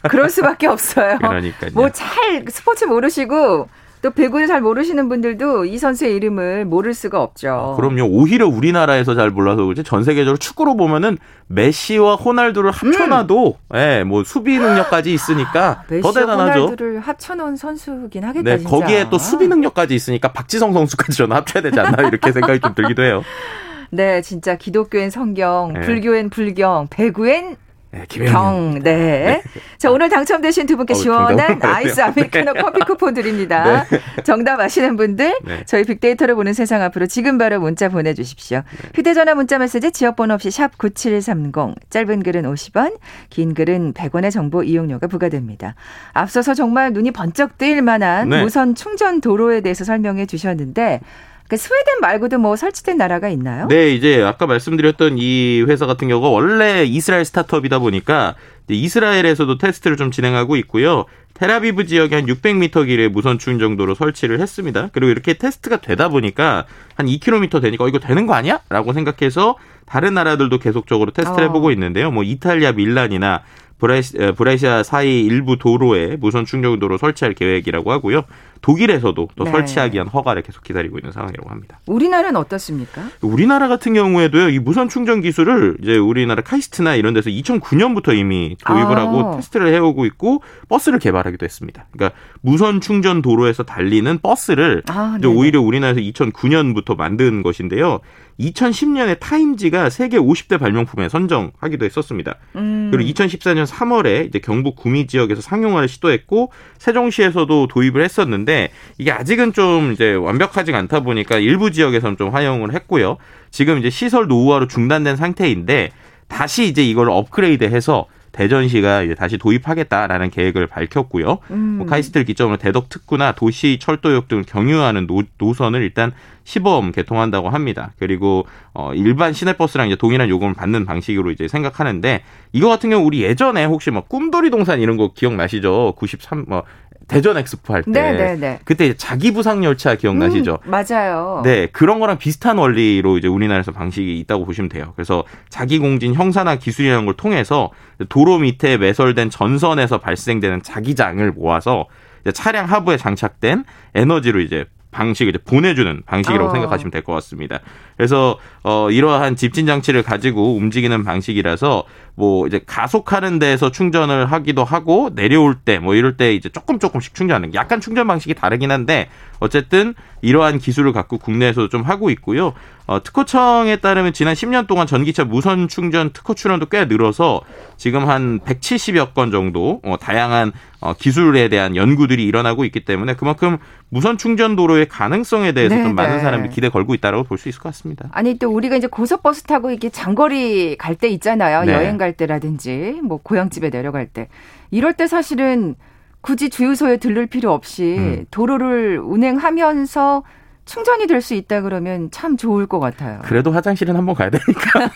그럴 0.08 0.28
수밖에 0.28 0.66
없어요. 0.72 1.18
그러니까요. 1.18 1.70
뭐 1.74 1.88
잘 1.90 2.44
스포츠 2.48 2.84
모르시고 2.84 3.68
또 4.00 4.10
배구를 4.12 4.46
잘 4.46 4.60
모르시는 4.60 5.08
분들도 5.08 5.64
이 5.64 5.76
선수의 5.76 6.14
이름을 6.14 6.64
모를 6.66 6.94
수가 6.94 7.20
없죠. 7.20 7.48
아, 7.50 7.76
그럼요. 7.76 8.04
오히려 8.04 8.46
우리나라에서 8.46 9.16
잘 9.16 9.30
몰라서 9.30 9.64
그렇지 9.64 9.82
전 9.82 10.04
세계적으로 10.04 10.36
축구로 10.36 10.76
보면은 10.76 11.18
메시와 11.48 12.14
호날두를 12.14 12.70
합쳐놔도 12.70 13.56
음. 13.72 13.76
예, 13.76 14.04
뭐 14.04 14.22
수비 14.22 14.56
능력까지 14.58 15.12
있으니까 15.12 15.82
아, 15.90 16.00
더 16.00 16.12
대단하죠. 16.12 16.60
호날두를 16.66 17.00
합쳐놓은 17.00 17.56
선수긴 17.56 18.22
하겠다. 18.22 18.44
네, 18.48 18.58
진짜. 18.58 18.70
거기에 18.70 19.06
또 19.10 19.18
수비 19.18 19.48
능력까지 19.48 19.96
있으니까 19.96 20.28
박지성 20.32 20.72
선수까지 20.74 21.16
저는 21.18 21.34
합쳐야 21.36 21.62
되지 21.64 21.80
않나 21.80 22.06
이렇게 22.06 22.30
생각이 22.30 22.60
좀 22.60 22.74
들기도 22.76 23.02
해요. 23.02 23.24
네, 23.90 24.20
진짜 24.22 24.54
기독교엔 24.56 25.10
성경, 25.10 25.72
네. 25.72 25.80
불교엔 25.80 26.30
불경, 26.30 26.86
배구엔 26.90 27.56
네, 27.90 28.04
경, 28.08 28.80
네. 28.82 28.82
네. 28.82 29.42
자, 29.78 29.90
오늘 29.90 30.10
당첨되신 30.10 30.66
두 30.66 30.76
분께 30.76 30.92
어, 30.92 30.96
시원한 30.96 31.58
아이스 31.62 32.00
아메리카노 32.00 32.52
네. 32.52 32.60
커피 32.60 32.80
쿠폰 32.80 33.14
드립니다. 33.14 33.86
네. 33.88 34.22
정답 34.24 34.60
아시는 34.60 34.96
분들, 34.96 35.38
네. 35.42 35.62
저희 35.64 35.84
빅데이터를 35.84 36.34
보는 36.34 36.52
세상 36.52 36.82
앞으로 36.82 37.06
지금 37.06 37.38
바로 37.38 37.60
문자 37.60 37.88
보내주십시오. 37.88 38.58
네. 38.58 38.88
휴대전화 38.94 39.34
문자 39.34 39.58
메시지 39.58 39.90
지역번호 39.90 40.34
없이 40.34 40.50
샵 40.50 40.76
9730, 40.76 41.76
짧은 41.88 42.22
글은 42.22 42.42
50원, 42.42 42.98
긴 43.30 43.54
글은 43.54 43.94
100원의 43.94 44.32
정보 44.32 44.62
이용료가 44.62 45.06
부과됩니다. 45.06 45.74
앞서서 46.12 46.52
정말 46.52 46.92
눈이 46.92 47.12
번쩍 47.12 47.56
뜨일 47.56 47.80
만한 47.80 48.28
무선 48.28 48.74
충전 48.74 49.22
도로에 49.22 49.62
대해서 49.62 49.84
설명해 49.84 50.26
주셨는데, 50.26 51.00
그 51.48 51.56
스웨덴 51.56 52.00
말고도 52.02 52.38
뭐 52.38 52.56
설치된 52.56 52.98
나라가 52.98 53.30
있나요? 53.30 53.68
네, 53.68 53.94
이제 53.94 54.22
아까 54.22 54.46
말씀드렸던 54.46 55.16
이 55.16 55.64
회사 55.66 55.86
같은 55.86 56.08
경우가 56.08 56.28
원래 56.28 56.84
이스라엘 56.84 57.24
스타트업이다 57.24 57.78
보니까 57.78 58.34
이스라엘에서도 58.68 59.56
테스트를 59.56 59.96
좀 59.96 60.10
진행하고 60.10 60.56
있고요. 60.56 61.06
테라비브 61.32 61.86
지역에 61.86 62.16
한 62.16 62.26
600m 62.26 62.86
길의 62.86 63.08
무선 63.08 63.38
충 63.38 63.58
정도로 63.58 63.94
설치를 63.94 64.40
했습니다. 64.40 64.90
그리고 64.92 65.10
이렇게 65.10 65.34
테스트가 65.34 65.78
되다 65.78 66.08
보니까 66.08 66.66
한 66.96 67.06
2km 67.06 67.62
되니까 67.62 67.84
어, 67.84 67.88
이거 67.88 67.98
되는 67.98 68.26
거 68.26 68.34
아니야? 68.34 68.60
라고 68.68 68.92
생각해서 68.92 69.56
다른 69.86 70.14
나라들도 70.14 70.58
계속적으로 70.58 71.12
테스트를 71.12 71.44
어. 71.44 71.46
해보고 71.48 71.70
있는데요. 71.70 72.10
뭐 72.10 72.24
이탈리아 72.24 72.72
밀란이나 72.72 73.42
브레시아 73.78 74.82
사이 74.82 75.20
일부 75.20 75.56
도로에 75.56 76.16
무선 76.16 76.44
충전도로 76.44 76.98
설치할 76.98 77.34
계획이라고 77.34 77.92
하고요. 77.92 78.24
독일에서도 78.60 79.28
또 79.34 79.44
네. 79.44 79.50
설치하기 79.50 79.94
위한 79.94 80.08
허가를 80.08 80.42
계속 80.42 80.62
기다리고 80.62 80.98
있는 80.98 81.12
상황이라고 81.12 81.50
합니다. 81.50 81.80
우리나라는 81.86 82.38
어떻습니까? 82.40 83.02
우리나라 83.22 83.68
같은 83.68 83.94
경우에도요, 83.94 84.50
이 84.50 84.58
무선 84.58 84.88
충전 84.88 85.20
기술을 85.20 85.78
이제 85.82 85.96
우리나라 85.96 86.42
카이스트나 86.42 86.94
이런 86.94 87.14
데서 87.14 87.30
2009년부터 87.30 88.16
이미 88.16 88.56
도입을 88.64 88.98
아. 88.98 89.02
하고 89.02 89.36
테스트를 89.36 89.72
해오고 89.74 90.06
있고 90.06 90.42
버스를 90.68 90.98
개발하기도 90.98 91.44
했습니다. 91.44 91.86
그러니까 91.92 92.18
무선 92.40 92.80
충전 92.80 93.22
도로에서 93.22 93.62
달리는 93.62 94.18
버스를 94.18 94.82
아, 94.88 95.16
이제 95.18 95.26
오히려 95.26 95.60
우리나라에서 95.60 96.00
2009년부터 96.00 96.96
만든 96.96 97.42
것인데요. 97.42 98.00
2010년에 98.40 99.18
타임지가 99.18 99.90
세계 99.90 100.16
50대 100.16 100.58
발명품에 100.58 101.08
선정하기도 101.08 101.84
했었습니다. 101.84 102.36
음. 102.56 102.88
그리고 102.92 103.10
2014년 103.10 103.66
3월에 103.66 104.28
이제 104.28 104.38
경북 104.38 104.76
구미 104.76 105.06
지역에서 105.06 105.40
상용화를 105.40 105.88
시도했고 105.88 106.52
세종시에서도 106.78 107.66
도입을 107.66 108.02
했었는데 108.02 108.47
있는데 108.48 108.70
이게 108.96 109.12
아직은 109.12 109.52
좀 109.52 109.92
이제 109.92 110.14
완벽하지가 110.14 110.76
않다 110.78 111.00
보니까 111.00 111.36
일부 111.36 111.70
지역에서는 111.70 112.16
좀 112.16 112.30
활용을 112.30 112.72
했고요. 112.72 113.18
지금 113.50 113.78
이제 113.78 113.90
시설 113.90 114.26
노후화로 114.26 114.66
중단된 114.66 115.16
상태인데 115.16 115.92
다시 116.26 116.66
이제 116.66 116.82
이걸 116.82 117.10
업그레이드해서 117.10 118.06
대전시가 118.32 119.02
이제 119.02 119.14
다시 119.14 119.38
도입하겠다라는 119.38 120.30
계획을 120.30 120.66
밝혔고요. 120.66 121.38
음. 121.50 121.58
뭐 121.78 121.86
카이스트를 121.86 122.24
기점으로 122.24 122.56
대덕 122.58 122.88
특구나 122.88 123.32
도시 123.32 123.78
철도역 123.80 124.28
등을 124.28 124.44
경유하는 124.44 125.06
노, 125.06 125.22
노선을 125.38 125.82
일단 125.82 126.12
시범 126.44 126.92
개통한다고 126.92 127.50
합니다. 127.50 127.92
그리고 127.98 128.46
어 128.74 128.92
일반 128.94 129.32
시내버스랑 129.32 129.88
이제 129.88 129.96
동일한 129.96 130.28
요금을 130.28 130.54
받는 130.54 130.86
방식으로 130.86 131.30
이제 131.30 131.48
생각하는데 131.48 132.22
이거 132.52 132.68
같은 132.68 132.90
경우 132.90 133.04
우리 133.04 133.22
예전에 133.22 133.64
혹시 133.64 133.90
뭐 133.90 134.02
꿈돌이 134.02 134.50
동산 134.50 134.80
이런 134.80 134.96
거 134.96 135.12
기억나시죠? 135.12 135.94
93뭐 135.98 136.62
대전 137.08 137.36
엑스포 137.38 137.74
할 137.74 137.82
때. 137.82 137.90
네네네. 137.90 138.36
네. 138.36 138.58
그때 138.64 138.94
자기 138.96 139.32
부상 139.32 139.64
열차 139.64 139.94
기억나시죠? 139.94 140.58
음, 140.64 140.70
맞아요. 140.70 141.40
네, 141.42 141.66
그런 141.72 141.98
거랑 141.98 142.18
비슷한 142.18 142.58
원리로 142.58 143.18
이제 143.18 143.26
우리나라에서 143.28 143.72
방식이 143.72 144.18
있다고 144.20 144.44
보시면 144.44 144.68
돼요. 144.68 144.92
그래서 144.94 145.24
자기 145.48 145.78
공진 145.78 146.14
형사나 146.14 146.56
기술이라는 146.56 147.06
걸 147.06 147.14
통해서 147.16 147.70
도로 148.08 148.38
밑에 148.38 148.76
매설된 148.76 149.30
전선에서 149.30 149.98
발생되는 149.98 150.62
자기장을 150.62 151.32
모아서 151.32 151.86
차량 152.34 152.66
하부에 152.66 152.96
장착된 152.98 153.64
에너지로 153.94 154.40
이제 154.40 154.66
방식을 154.90 155.34
이제 155.34 155.38
보내주는 155.44 156.02
방식이라고 156.06 156.48
어. 156.48 156.52
생각하시면 156.52 156.90
될 156.90 157.02
것 157.02 157.12
같습니다. 157.14 157.60
그래서 157.96 158.38
어 158.64 158.90
이러한 158.90 159.36
집진 159.36 159.66
장치를 159.66 160.02
가지고 160.02 160.56
움직이는 160.56 161.04
방식이라서 161.04 161.84
뭐 162.18 162.48
이제 162.48 162.60
가속하는 162.66 163.38
데에서 163.38 163.70
충전을 163.70 164.26
하기도 164.26 164.64
하고 164.64 165.10
내려올 165.14 165.54
때 165.54 165.78
뭐 165.78 165.94
이럴 165.94 166.16
때 166.16 166.34
이제 166.34 166.48
조금 166.48 166.80
조금씩 166.80 167.14
충전하는 167.14 167.54
약간 167.54 167.80
충전 167.80 168.08
방식이 168.08 168.34
다르긴 168.34 168.72
한데 168.72 169.08
어쨌든 169.38 169.94
이러한 170.20 170.58
기술을 170.58 170.92
갖고 170.92 171.16
국내에서도 171.18 171.68
좀 171.68 171.82
하고 171.82 172.10
있고요. 172.10 172.54
어, 172.88 173.00
특허청에 173.02 173.76
따르면 173.76 174.12
지난 174.14 174.34
10년 174.34 174.66
동안 174.66 174.86
전기차 174.88 175.24
무선 175.24 175.68
충전 175.68 176.10
특허 176.12 176.34
출원도 176.34 176.66
꽤 176.66 176.86
늘어서 176.86 177.42
지금 177.76 178.08
한 178.08 178.40
170여 178.40 179.14
건 179.14 179.30
정도 179.30 179.80
어, 179.84 179.96
다양한 180.00 180.50
어, 180.80 180.94
기술에 180.94 181.48
대한 181.48 181.76
연구들이 181.76 182.24
일어나고 182.24 182.64
있기 182.64 182.84
때문에 182.84 183.14
그만큼 183.14 183.58
무선 183.90 184.16
충전 184.18 184.56
도로의 184.56 184.88
가능성에 184.88 185.52
대해서 185.52 185.74
네좀 185.76 185.94
많은 185.94 186.16
네. 186.16 186.22
사람들이 186.22 186.52
기대 186.52 186.68
걸고 186.68 186.94
있다라고 186.94 187.24
볼 187.24 187.38
수 187.38 187.48
있을 187.48 187.60
것 187.60 187.68
같습니다. 187.68 188.08
아니 188.12 188.38
또 188.38 188.48
우리가 188.50 188.74
이제 188.76 188.86
고속버스 188.88 189.44
타고 189.44 189.70
이렇게 189.70 189.90
장거리 189.90 190.76
갈 190.76 190.96
때 190.96 191.08
있잖아요. 191.08 191.62
네. 191.64 191.72
여행 191.74 191.96
갈 191.98 192.07
때라든지 192.12 193.00
뭐 193.02 193.18
고향집에 193.22 193.70
내려갈 193.70 194.06
때 194.06 194.28
이럴 194.70 194.92
때 194.92 195.06
사실은 195.06 195.74
굳이 196.20 196.50
주유소에 196.50 196.96
들를 196.96 197.26
필요 197.26 197.52
없이 197.52 197.96
음. 197.98 198.24
도로를 198.30 198.98
운행하면서 198.98 200.24
충전이 200.68 201.06
될 201.06 201.18
수 201.18 201.34
있다 201.34 201.62
그러면 201.62 202.10
참 202.12 202.36
좋을 202.36 202.66
것 202.66 202.78
같아요. 202.78 203.20
그래도 203.24 203.50
화장실은 203.50 203.96
한번 203.96 204.14
가야 204.14 204.30
되니까 204.30 204.90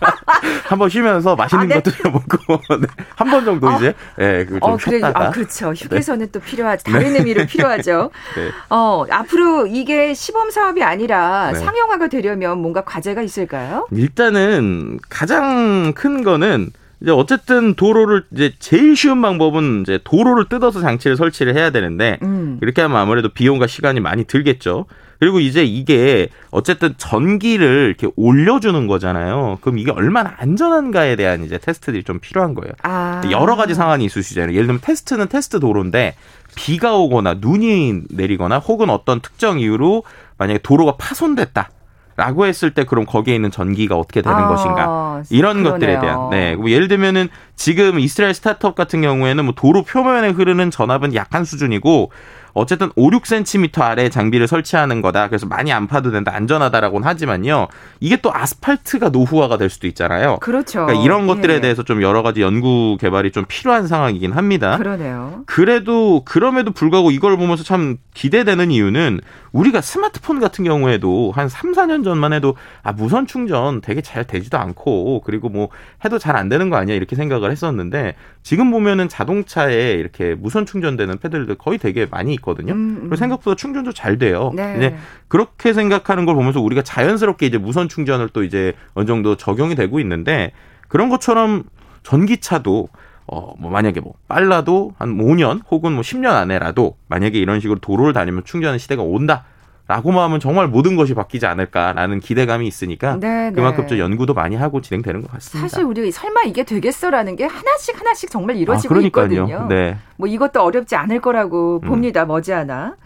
한번 0.66 0.88
쉬면서 0.88 1.36
맛있는 1.36 1.64
아, 1.66 1.68
네. 1.68 1.74
것도 1.76 1.90
좀 1.92 2.12
먹고 2.12 2.60
네. 2.80 2.86
한번 3.14 3.44
정도 3.44 3.68
어? 3.68 3.76
이제 3.76 3.94
예, 4.18 4.44
네, 4.44 4.58
어, 4.60 4.76
그래, 4.76 5.00
아, 5.02 5.30
그렇죠. 5.30 5.72
휴게소는 5.72 6.26
네. 6.26 6.32
또 6.32 6.40
필요하죠. 6.40 6.90
다른 6.90 7.12
네. 7.12 7.18
의미로 7.20 7.46
필요하죠. 7.46 8.10
네. 8.36 8.50
어, 8.70 9.04
앞으로 9.08 9.66
이게 9.66 10.14
시범 10.14 10.50
사업이 10.50 10.82
아니라 10.82 11.52
네. 11.52 11.58
상용화가 11.60 12.08
되려면 12.08 12.58
뭔가 12.58 12.82
과제가 12.82 13.22
있을까요? 13.22 13.86
일단은 13.92 14.98
가장 15.08 15.92
큰 15.94 16.24
거는 16.24 16.70
이제 17.00 17.10
어쨌든 17.12 17.74
도로를 17.74 18.24
이제 18.32 18.52
제일 18.58 18.96
쉬운 18.96 19.22
방법은 19.22 19.82
이제 19.82 20.00
도로를 20.02 20.48
뜯어서 20.48 20.80
장치를 20.80 21.16
설치를 21.16 21.56
해야 21.56 21.70
되는데 21.70 22.18
음. 22.22 22.58
이렇게 22.60 22.82
하면 22.82 22.96
아무래도 22.96 23.28
비용과 23.28 23.66
시간이 23.66 24.00
많이 24.00 24.24
들겠죠. 24.24 24.86
그리고 25.20 25.40
이제 25.40 25.64
이게 25.64 26.28
어쨌든 26.50 26.94
전기를 26.96 27.86
이렇게 27.88 28.12
올려주는 28.16 28.86
거잖아요. 28.86 29.58
그럼 29.60 29.78
이게 29.78 29.90
얼마나 29.90 30.34
안전한가에 30.38 31.16
대한 31.16 31.44
이제 31.44 31.58
테스트들이 31.58 32.04
좀 32.04 32.20
필요한 32.20 32.54
거예요. 32.54 32.72
아. 32.82 33.20
여러 33.30 33.56
가지 33.56 33.74
상황이 33.74 34.04
있을 34.04 34.22
수 34.22 34.34
있잖아요. 34.34 34.54
예를 34.54 34.66
들면 34.66 34.80
테스트는 34.80 35.28
테스트 35.28 35.58
도로인데 35.58 36.14
비가 36.54 36.96
오거나 36.96 37.34
눈이 37.40 38.02
내리거나 38.10 38.58
혹은 38.58 38.90
어떤 38.90 39.20
특정 39.20 39.58
이유로 39.58 40.04
만약에 40.36 40.60
도로가 40.62 40.96
파손됐다. 40.98 41.70
라고 42.18 42.46
했을 42.46 42.74
때 42.74 42.82
그럼 42.82 43.06
거기에 43.06 43.36
있는 43.36 43.52
전기가 43.52 43.94
어떻게 43.94 44.22
되는 44.22 44.36
아, 44.36 44.48
것인가 44.48 45.22
이런 45.30 45.62
그러네요. 45.62 45.72
것들에 45.72 46.00
대한 46.00 46.30
네뭐 46.30 46.68
예를 46.68 46.88
들면은 46.88 47.28
지금 47.54 48.00
이스라엘 48.00 48.34
스타트업 48.34 48.74
같은 48.74 49.00
경우에는 49.00 49.44
뭐 49.44 49.54
도로 49.56 49.84
표면에 49.84 50.30
흐르는 50.30 50.72
전압은 50.72 51.14
약한 51.14 51.44
수준이고 51.44 52.10
어쨌든 52.58 52.90
5, 52.96 53.10
6cm 53.10 53.80
아래 53.82 54.08
장비를 54.08 54.48
설치하는 54.48 55.02
거다. 55.02 55.28
그래서 55.28 55.46
많이 55.46 55.72
안 55.72 55.86
파도 55.86 56.10
된다. 56.10 56.32
안전하다라고는 56.34 57.06
하지만요. 57.06 57.68
이게 58.00 58.16
또 58.16 58.34
아스팔트가 58.34 59.10
노후화가 59.10 59.58
될 59.58 59.68
수도 59.68 59.86
있잖아요. 59.86 60.38
그렇죠. 60.40 60.86
그러니까 60.86 61.04
이런 61.04 61.26
것들에 61.26 61.56
예. 61.56 61.60
대해서 61.60 61.82
좀 61.82 62.02
여러 62.02 62.22
가지 62.22 62.40
연구 62.40 62.96
개발이 63.00 63.32
좀 63.32 63.44
필요한 63.46 63.86
상황이긴 63.86 64.32
합니다. 64.32 64.78
그러네요. 64.78 65.42
그래도 65.46 66.22
그럼에도 66.24 66.70
불구하고 66.70 67.10
이걸 67.10 67.36
보면서 67.36 67.62
참 67.62 67.98
기대되는 68.14 68.70
이유는 68.70 69.20
우리가 69.52 69.80
스마트폰 69.80 70.40
같은 70.40 70.64
경우에도 70.64 71.32
한 71.34 71.48
3, 71.48 71.72
4년 71.72 72.04
전만 72.04 72.32
해도 72.32 72.56
아 72.82 72.92
무선 72.92 73.26
충전 73.26 73.80
되게 73.80 74.00
잘 74.00 74.24
되지도 74.24 74.58
않고 74.58 75.22
그리고 75.24 75.48
뭐 75.50 75.68
해도 76.04 76.18
잘 76.18 76.38
안 76.38 76.48
되는 76.48 76.70
거 76.70 76.76
아니야 76.76 76.94
이렇게 76.94 77.16
생각을 77.16 77.50
했었는데 77.50 78.14
지금 78.42 78.70
보면은 78.70 79.08
자동차에 79.08 79.92
이렇게 79.94 80.34
무선 80.34 80.66
충전되는 80.66 81.18
패들들 81.18 81.56
거의 81.56 81.78
되게 81.78 82.06
많이 82.06 82.32
있 82.34 82.40
거든요. 82.48 82.72
음, 82.72 82.78
음. 82.78 82.98
그리고 83.00 83.16
생각보다 83.16 83.54
충전도 83.54 83.92
잘 83.92 84.18
돼요. 84.18 84.52
네. 84.54 84.74
이제 84.76 84.96
그렇게 85.28 85.72
생각하는 85.72 86.24
걸 86.24 86.34
보면서 86.34 86.60
우리가 86.60 86.82
자연스럽게 86.82 87.46
이제 87.46 87.58
무선 87.58 87.88
충전을 87.88 88.30
또 88.30 88.42
이제 88.42 88.74
어느 88.94 89.06
정도 89.06 89.36
적용이 89.36 89.74
되고 89.74 90.00
있는데 90.00 90.52
그런 90.88 91.08
것처럼 91.08 91.64
전기차도 92.02 92.88
어, 93.30 93.52
뭐, 93.58 93.70
만약에 93.70 94.00
뭐, 94.00 94.14
빨라도 94.26 94.94
한 94.98 95.18
5년 95.18 95.60
혹은 95.70 95.92
뭐 95.92 96.00
10년 96.00 96.32
안에라도 96.32 96.96
만약에 97.08 97.38
이런 97.38 97.60
식으로 97.60 97.78
도로를 97.78 98.14
다니면 98.14 98.42
충전의 98.44 98.78
시대가 98.78 99.02
온다. 99.02 99.44
라고만 99.88 100.22
하면 100.24 100.38
정말 100.38 100.68
모든 100.68 100.96
것이 100.96 101.14
바뀌지 101.14 101.46
않을까라는 101.46 102.20
기대감이 102.20 102.66
있으니까 102.66 103.16
네, 103.18 103.48
네. 103.48 103.52
그만큼 103.52 103.86
좀 103.86 103.98
연구도 103.98 104.34
많이 104.34 104.54
하고 104.54 104.82
진행되는 104.82 105.22
것 105.22 105.30
같습니다. 105.32 105.66
사실 105.66 105.84
우리 105.84 106.12
설마 106.12 106.42
이게 106.42 106.62
되겠어라는 106.62 107.36
게 107.36 107.46
하나씩 107.46 107.98
하나씩 107.98 108.30
정말 108.30 108.56
이루어지고 108.56 108.94
아, 108.94 108.98
있거든요. 109.00 109.66
네. 109.68 109.96
뭐 110.16 110.28
이것도 110.28 110.62
어렵지 110.62 110.94
않을 110.94 111.20
거라고 111.20 111.80
음. 111.82 111.88
봅니다. 111.88 112.26
머지않아. 112.26 112.96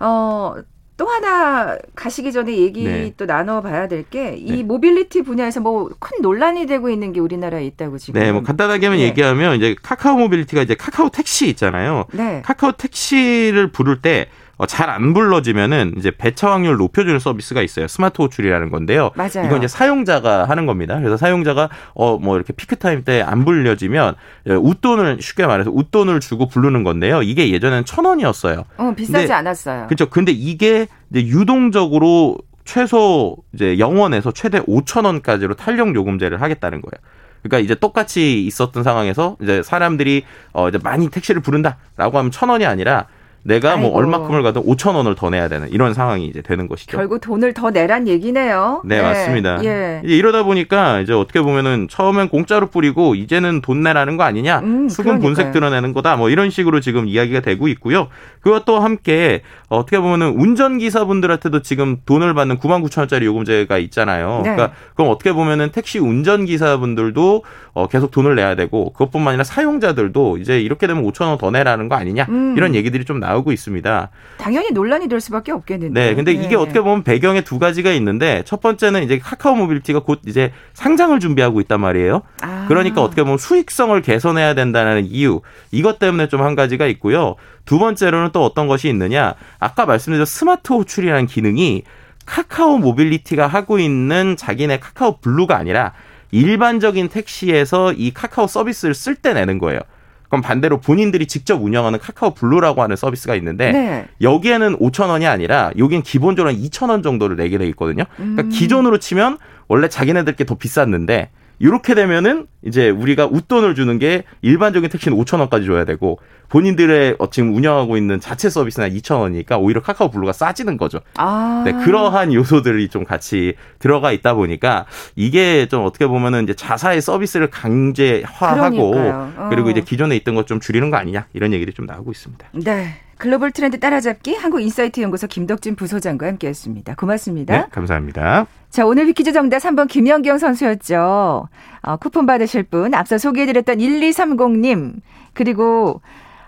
어, 0.00 0.54
또 0.96 1.06
하나 1.06 1.76
가시기 1.94 2.32
전에 2.32 2.56
얘기 2.56 2.84
네. 2.84 3.12
또 3.18 3.26
나눠봐야 3.26 3.86
될 3.86 4.04
게 4.08 4.36
이 4.36 4.50
네. 4.50 4.62
모빌리티 4.62 5.20
분야에서 5.22 5.60
뭐 5.60 5.90
큰 6.00 6.22
논란이 6.22 6.66
되고 6.66 6.88
있는 6.88 7.12
게 7.12 7.20
우리나라에 7.20 7.66
있다고 7.66 7.98
지금. 7.98 8.18
네, 8.18 8.32
뭐 8.32 8.42
간단하게만 8.42 8.96
네. 8.96 9.04
얘기하면 9.04 9.56
이제 9.56 9.76
카카오 9.82 10.16
모빌리티가 10.16 10.62
이제 10.62 10.74
카카오 10.74 11.10
택시 11.10 11.48
있잖아요. 11.50 12.06
네. 12.12 12.40
카카오 12.42 12.72
택시를 12.72 13.70
부를 13.70 14.00
때 14.00 14.28
어, 14.30 14.45
잘 14.64 14.88
안 14.88 15.12
불러지면은 15.12 15.92
이제 15.98 16.10
배차 16.10 16.50
확률을 16.50 16.78
높여주는 16.78 17.18
서비스가 17.18 17.60
있어요. 17.60 17.86
스마트 17.88 18.22
호출이라는 18.22 18.70
건데요. 18.70 19.10
맞아요. 19.14 19.44
이건 19.46 19.58
이제 19.58 19.68
사용자가 19.68 20.44
하는 20.48 20.64
겁니다. 20.64 20.96
그래서 20.98 21.18
사용자가 21.18 21.68
어 21.94 22.16
뭐 22.18 22.36
이렇게 22.36 22.54
피크 22.54 22.76
타임 22.76 23.04
때 23.04 23.20
안 23.22 23.44
불려지면 23.44 24.14
예, 24.48 24.52
웃돈을 24.54 25.18
쉽게 25.20 25.44
말해서 25.46 25.70
웃돈을 25.70 26.20
주고 26.20 26.46
부르는 26.48 26.84
건데요. 26.84 27.20
이게 27.22 27.50
예전에는 27.50 27.84
천 27.84 28.06
원이었어요. 28.06 28.64
어 28.78 28.94
비싸지 28.96 29.24
근데, 29.24 29.32
않았어요. 29.34 29.86
그렇죠. 29.88 30.08
근데 30.08 30.32
이게 30.32 30.86
이제 31.10 31.26
유동적으로 31.26 32.38
최소 32.64 33.36
이제 33.52 33.78
영원에서 33.78 34.32
최대 34.32 34.60
5천 34.60 35.04
원까지로 35.04 35.54
탄력 35.54 35.94
요금제를 35.94 36.40
하겠다는 36.40 36.80
거예요. 36.80 37.00
그러니까 37.42 37.58
이제 37.64 37.74
똑같이 37.74 38.44
있었던 38.44 38.82
상황에서 38.82 39.36
이제 39.42 39.62
사람들이 39.62 40.24
어 40.52 40.68
이제 40.68 40.78
많이 40.82 41.08
택시를 41.10 41.42
부른다라고 41.42 42.18
하면 42.18 42.30
천 42.30 42.48
원이 42.48 42.66
아니라 42.66 43.06
내가 43.46 43.76
뭐 43.76 43.86
아이고. 43.86 43.90
뭐 43.90 43.98
얼마큼을 43.98 44.42
가도 44.42 44.62
5천 44.64 44.94
원을 44.94 45.14
더 45.14 45.30
내야 45.30 45.48
되는 45.48 45.68
이런 45.70 45.94
상황이 45.94 46.26
이제 46.26 46.42
되는 46.42 46.66
것이죠. 46.68 46.96
결국 46.96 47.20
돈을 47.20 47.54
더 47.54 47.70
내란 47.70 48.08
얘기네요. 48.08 48.82
네, 48.84 48.96
네. 48.96 49.02
맞습니다. 49.02 49.64
예. 49.64 50.02
이제 50.04 50.16
이러다 50.16 50.42
보니까 50.42 51.00
이제 51.00 51.12
어떻게 51.12 51.40
보면은 51.40 51.86
처음엔 51.88 52.28
공짜로 52.28 52.66
뿌리고 52.66 53.14
이제는 53.14 53.60
돈 53.60 53.82
내라는 53.82 54.16
거 54.16 54.24
아니냐, 54.24 54.60
음, 54.60 54.88
수분 54.88 55.20
본색 55.20 55.52
드러내는 55.52 55.92
거다, 55.92 56.16
뭐 56.16 56.28
이런 56.30 56.50
식으로 56.50 56.80
지금 56.80 57.06
이야기가 57.06 57.40
되고 57.40 57.68
있고요. 57.68 58.08
그것도 58.40 58.80
함께 58.80 59.42
어떻게 59.68 59.98
보면은 60.00 60.30
운전 60.38 60.78
기사분들한테도 60.78 61.62
지금 61.62 61.98
돈을 62.06 62.34
받는 62.34 62.58
9만 62.58 62.84
9천 62.84 62.98
원짜리 63.00 63.26
요금제가 63.26 63.78
있잖아요. 63.78 64.42
네. 64.44 64.50
그러니까 64.54 64.72
그럼 64.94 65.10
어떻게 65.10 65.32
보면은 65.32 65.70
택시 65.70 65.98
운전 65.98 66.44
기사분들도 66.46 67.44
어, 67.74 67.86
계속 67.88 68.10
돈을 68.10 68.34
내야 68.34 68.54
되고 68.54 68.92
그것뿐만 68.92 69.28
아니라 69.32 69.44
사용자들도 69.44 70.38
이제 70.38 70.60
이렇게 70.60 70.86
되면 70.86 71.04
5천 71.04 71.26
원 71.26 71.36
더 71.36 71.50
내라는 71.50 71.90
거 71.90 71.96
아니냐 71.96 72.24
음. 72.30 72.54
이런 72.56 72.74
얘기들이 72.74 73.04
좀 73.04 73.16
나 73.20 73.35
오고 73.36 73.52
있습니다. 73.52 74.08
당연히 74.38 74.70
논란이 74.70 75.08
될 75.08 75.20
수밖에 75.20 75.52
없겠는데. 75.52 76.00
네, 76.00 76.14
근데 76.14 76.32
네. 76.32 76.42
이게 76.42 76.56
어떻게 76.56 76.80
보면 76.80 77.02
배경에 77.02 77.42
두 77.42 77.58
가지가 77.58 77.92
있는데 77.92 78.42
첫 78.46 78.60
번째는 78.60 79.02
이제 79.02 79.18
카카오 79.18 79.54
모빌리티가 79.56 80.00
곧 80.00 80.20
이제 80.26 80.52
상장을 80.72 81.18
준비하고 81.20 81.60
있단 81.60 81.80
말이에요. 81.80 82.22
아. 82.40 82.64
그러니까 82.68 83.02
어떻게 83.02 83.22
보면 83.22 83.36
수익성을 83.38 84.00
개선해야 84.00 84.54
된다는 84.54 85.04
이유 85.06 85.42
이것 85.70 85.98
때문에 85.98 86.28
좀 86.28 86.46
한 86.46 86.54
가지가 86.54 86.86
있고요. 86.86 87.34
두 87.64 87.78
번째로는 87.78 88.30
또 88.32 88.44
어떤 88.44 88.68
것이 88.68 88.88
있느냐? 88.88 89.34
아까 89.58 89.84
말씀드린 89.86 90.24
스마트 90.24 90.72
호출이라는 90.72 91.26
기능이 91.26 91.82
카카오 92.24 92.78
모빌리티가 92.78 93.46
하고 93.46 93.78
있는 93.78 94.36
자기네 94.36 94.78
카카오 94.78 95.18
블루가 95.18 95.56
아니라 95.56 95.92
일반적인 96.30 97.08
택시에서 97.08 97.92
이 97.92 98.12
카카오 98.12 98.46
서비스를 98.46 98.94
쓸 98.94 99.14
때 99.14 99.32
내는 99.32 99.58
거예요. 99.58 99.80
그럼 100.28 100.42
반대로 100.42 100.80
본인들이 100.80 101.26
직접 101.26 101.62
운영하는 101.62 101.98
카카오 101.98 102.34
블루라고 102.34 102.82
하는 102.82 102.96
서비스가 102.96 103.34
있는데 103.36 103.72
네. 103.72 104.06
여기에는 104.20 104.78
5천 104.78 105.08
원이 105.08 105.26
아니라 105.26 105.70
여기는 105.78 106.02
기본적으로 106.02 106.54
2천 106.54 106.90
원 106.90 107.02
정도를 107.02 107.36
내게 107.36 107.58
돼 107.58 107.66
있거든요. 107.68 108.04
그러니까 108.16 108.42
음. 108.42 108.48
기존으로 108.48 108.98
치면 108.98 109.38
원래 109.68 109.88
자기네들 109.88 110.35
게 110.35 110.44
더 110.44 110.56
비쌌는데 110.56 111.30
이렇게 111.58 111.94
되면은 111.94 112.46
이제 112.64 112.90
우리가 112.90 113.26
웃돈을 113.26 113.74
주는 113.74 113.98
게 113.98 114.24
일반적인 114.42 114.90
택시는 114.90 115.16
5천 115.18 115.38
원까지 115.40 115.66
줘야 115.66 115.84
되고 115.84 116.18
본인들의 116.48 117.16
어, 117.18 117.30
지금 117.30 117.54
운영하고 117.54 117.96
있는 117.96 118.20
자체 118.20 118.48
서비스는 118.50 118.88
2천 118.88 119.20
원이니까 119.20 119.58
오히려 119.58 119.80
카카오 119.82 120.10
블루가 120.10 120.32
싸지는 120.32 120.76
거죠. 120.76 121.00
아. 121.16 121.62
네, 121.64 121.72
그러한 121.72 122.32
요소들이 122.32 122.88
좀 122.88 123.04
같이 123.04 123.54
들어가 123.78 124.12
있다 124.12 124.34
보니까 124.34 124.86
이게 125.16 125.66
좀 125.66 125.84
어떻게 125.84 126.06
보면은 126.06 126.44
이제 126.44 126.54
자사의 126.54 127.00
서비스를 127.00 127.50
강제화하고 127.50 128.92
어. 128.96 129.48
그리고 129.50 129.70
이제 129.70 129.80
기존에 129.80 130.16
있던 130.16 130.34
것 130.34 130.46
좀 130.46 130.60
줄이는 130.60 130.90
거 130.90 130.96
아니냐 130.96 131.26
이런 131.32 131.52
얘기들이 131.52 131.74
좀 131.74 131.86
나오고 131.86 132.12
있습니다. 132.12 132.46
네. 132.52 133.00
글로벌 133.18 133.50
트렌드 133.50 133.78
따라잡기 133.80 134.34
한국 134.34 134.60
인사이트 134.60 135.00
연구소 135.00 135.26
김덕진 135.26 135.76
부소장과 135.76 136.26
함께했습니다. 136.26 136.94
고맙습니다. 136.96 137.58
네, 137.58 137.66
감사합니다. 137.70 138.46
자, 138.70 138.84
오늘의 138.84 139.06
퀴즈 139.06 139.32
정답 139.32 139.58
3번 139.58 139.88
김연경 139.88 140.38
선수였죠. 140.38 141.48
어, 141.82 141.96
쿠폰 141.96 142.26
받으실 142.26 142.62
분 142.62 142.94
앞서 142.94 143.18
소개해드렸던 143.18 143.78
1230님 143.78 145.00
그리고 145.32 146.00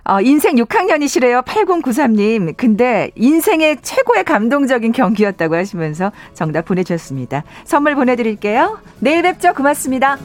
어, 0.05 0.23
인생 0.23 0.57
6학년이시래요. 0.57 1.45
8093님. 1.45 2.57
근데 2.57 3.11
인생의 3.15 3.79
최고의 3.83 4.25
감동적인 4.25 4.93
경기였다고 4.93 5.55
하시면서 5.55 6.13
정답 6.33 6.65
보내주셨습니다. 6.65 7.45
선물 7.65 7.95
보내드릴게요. 7.95 8.79
내일 9.01 9.23
뵙죠. 9.23 9.53
고맙습니다. 9.53 10.17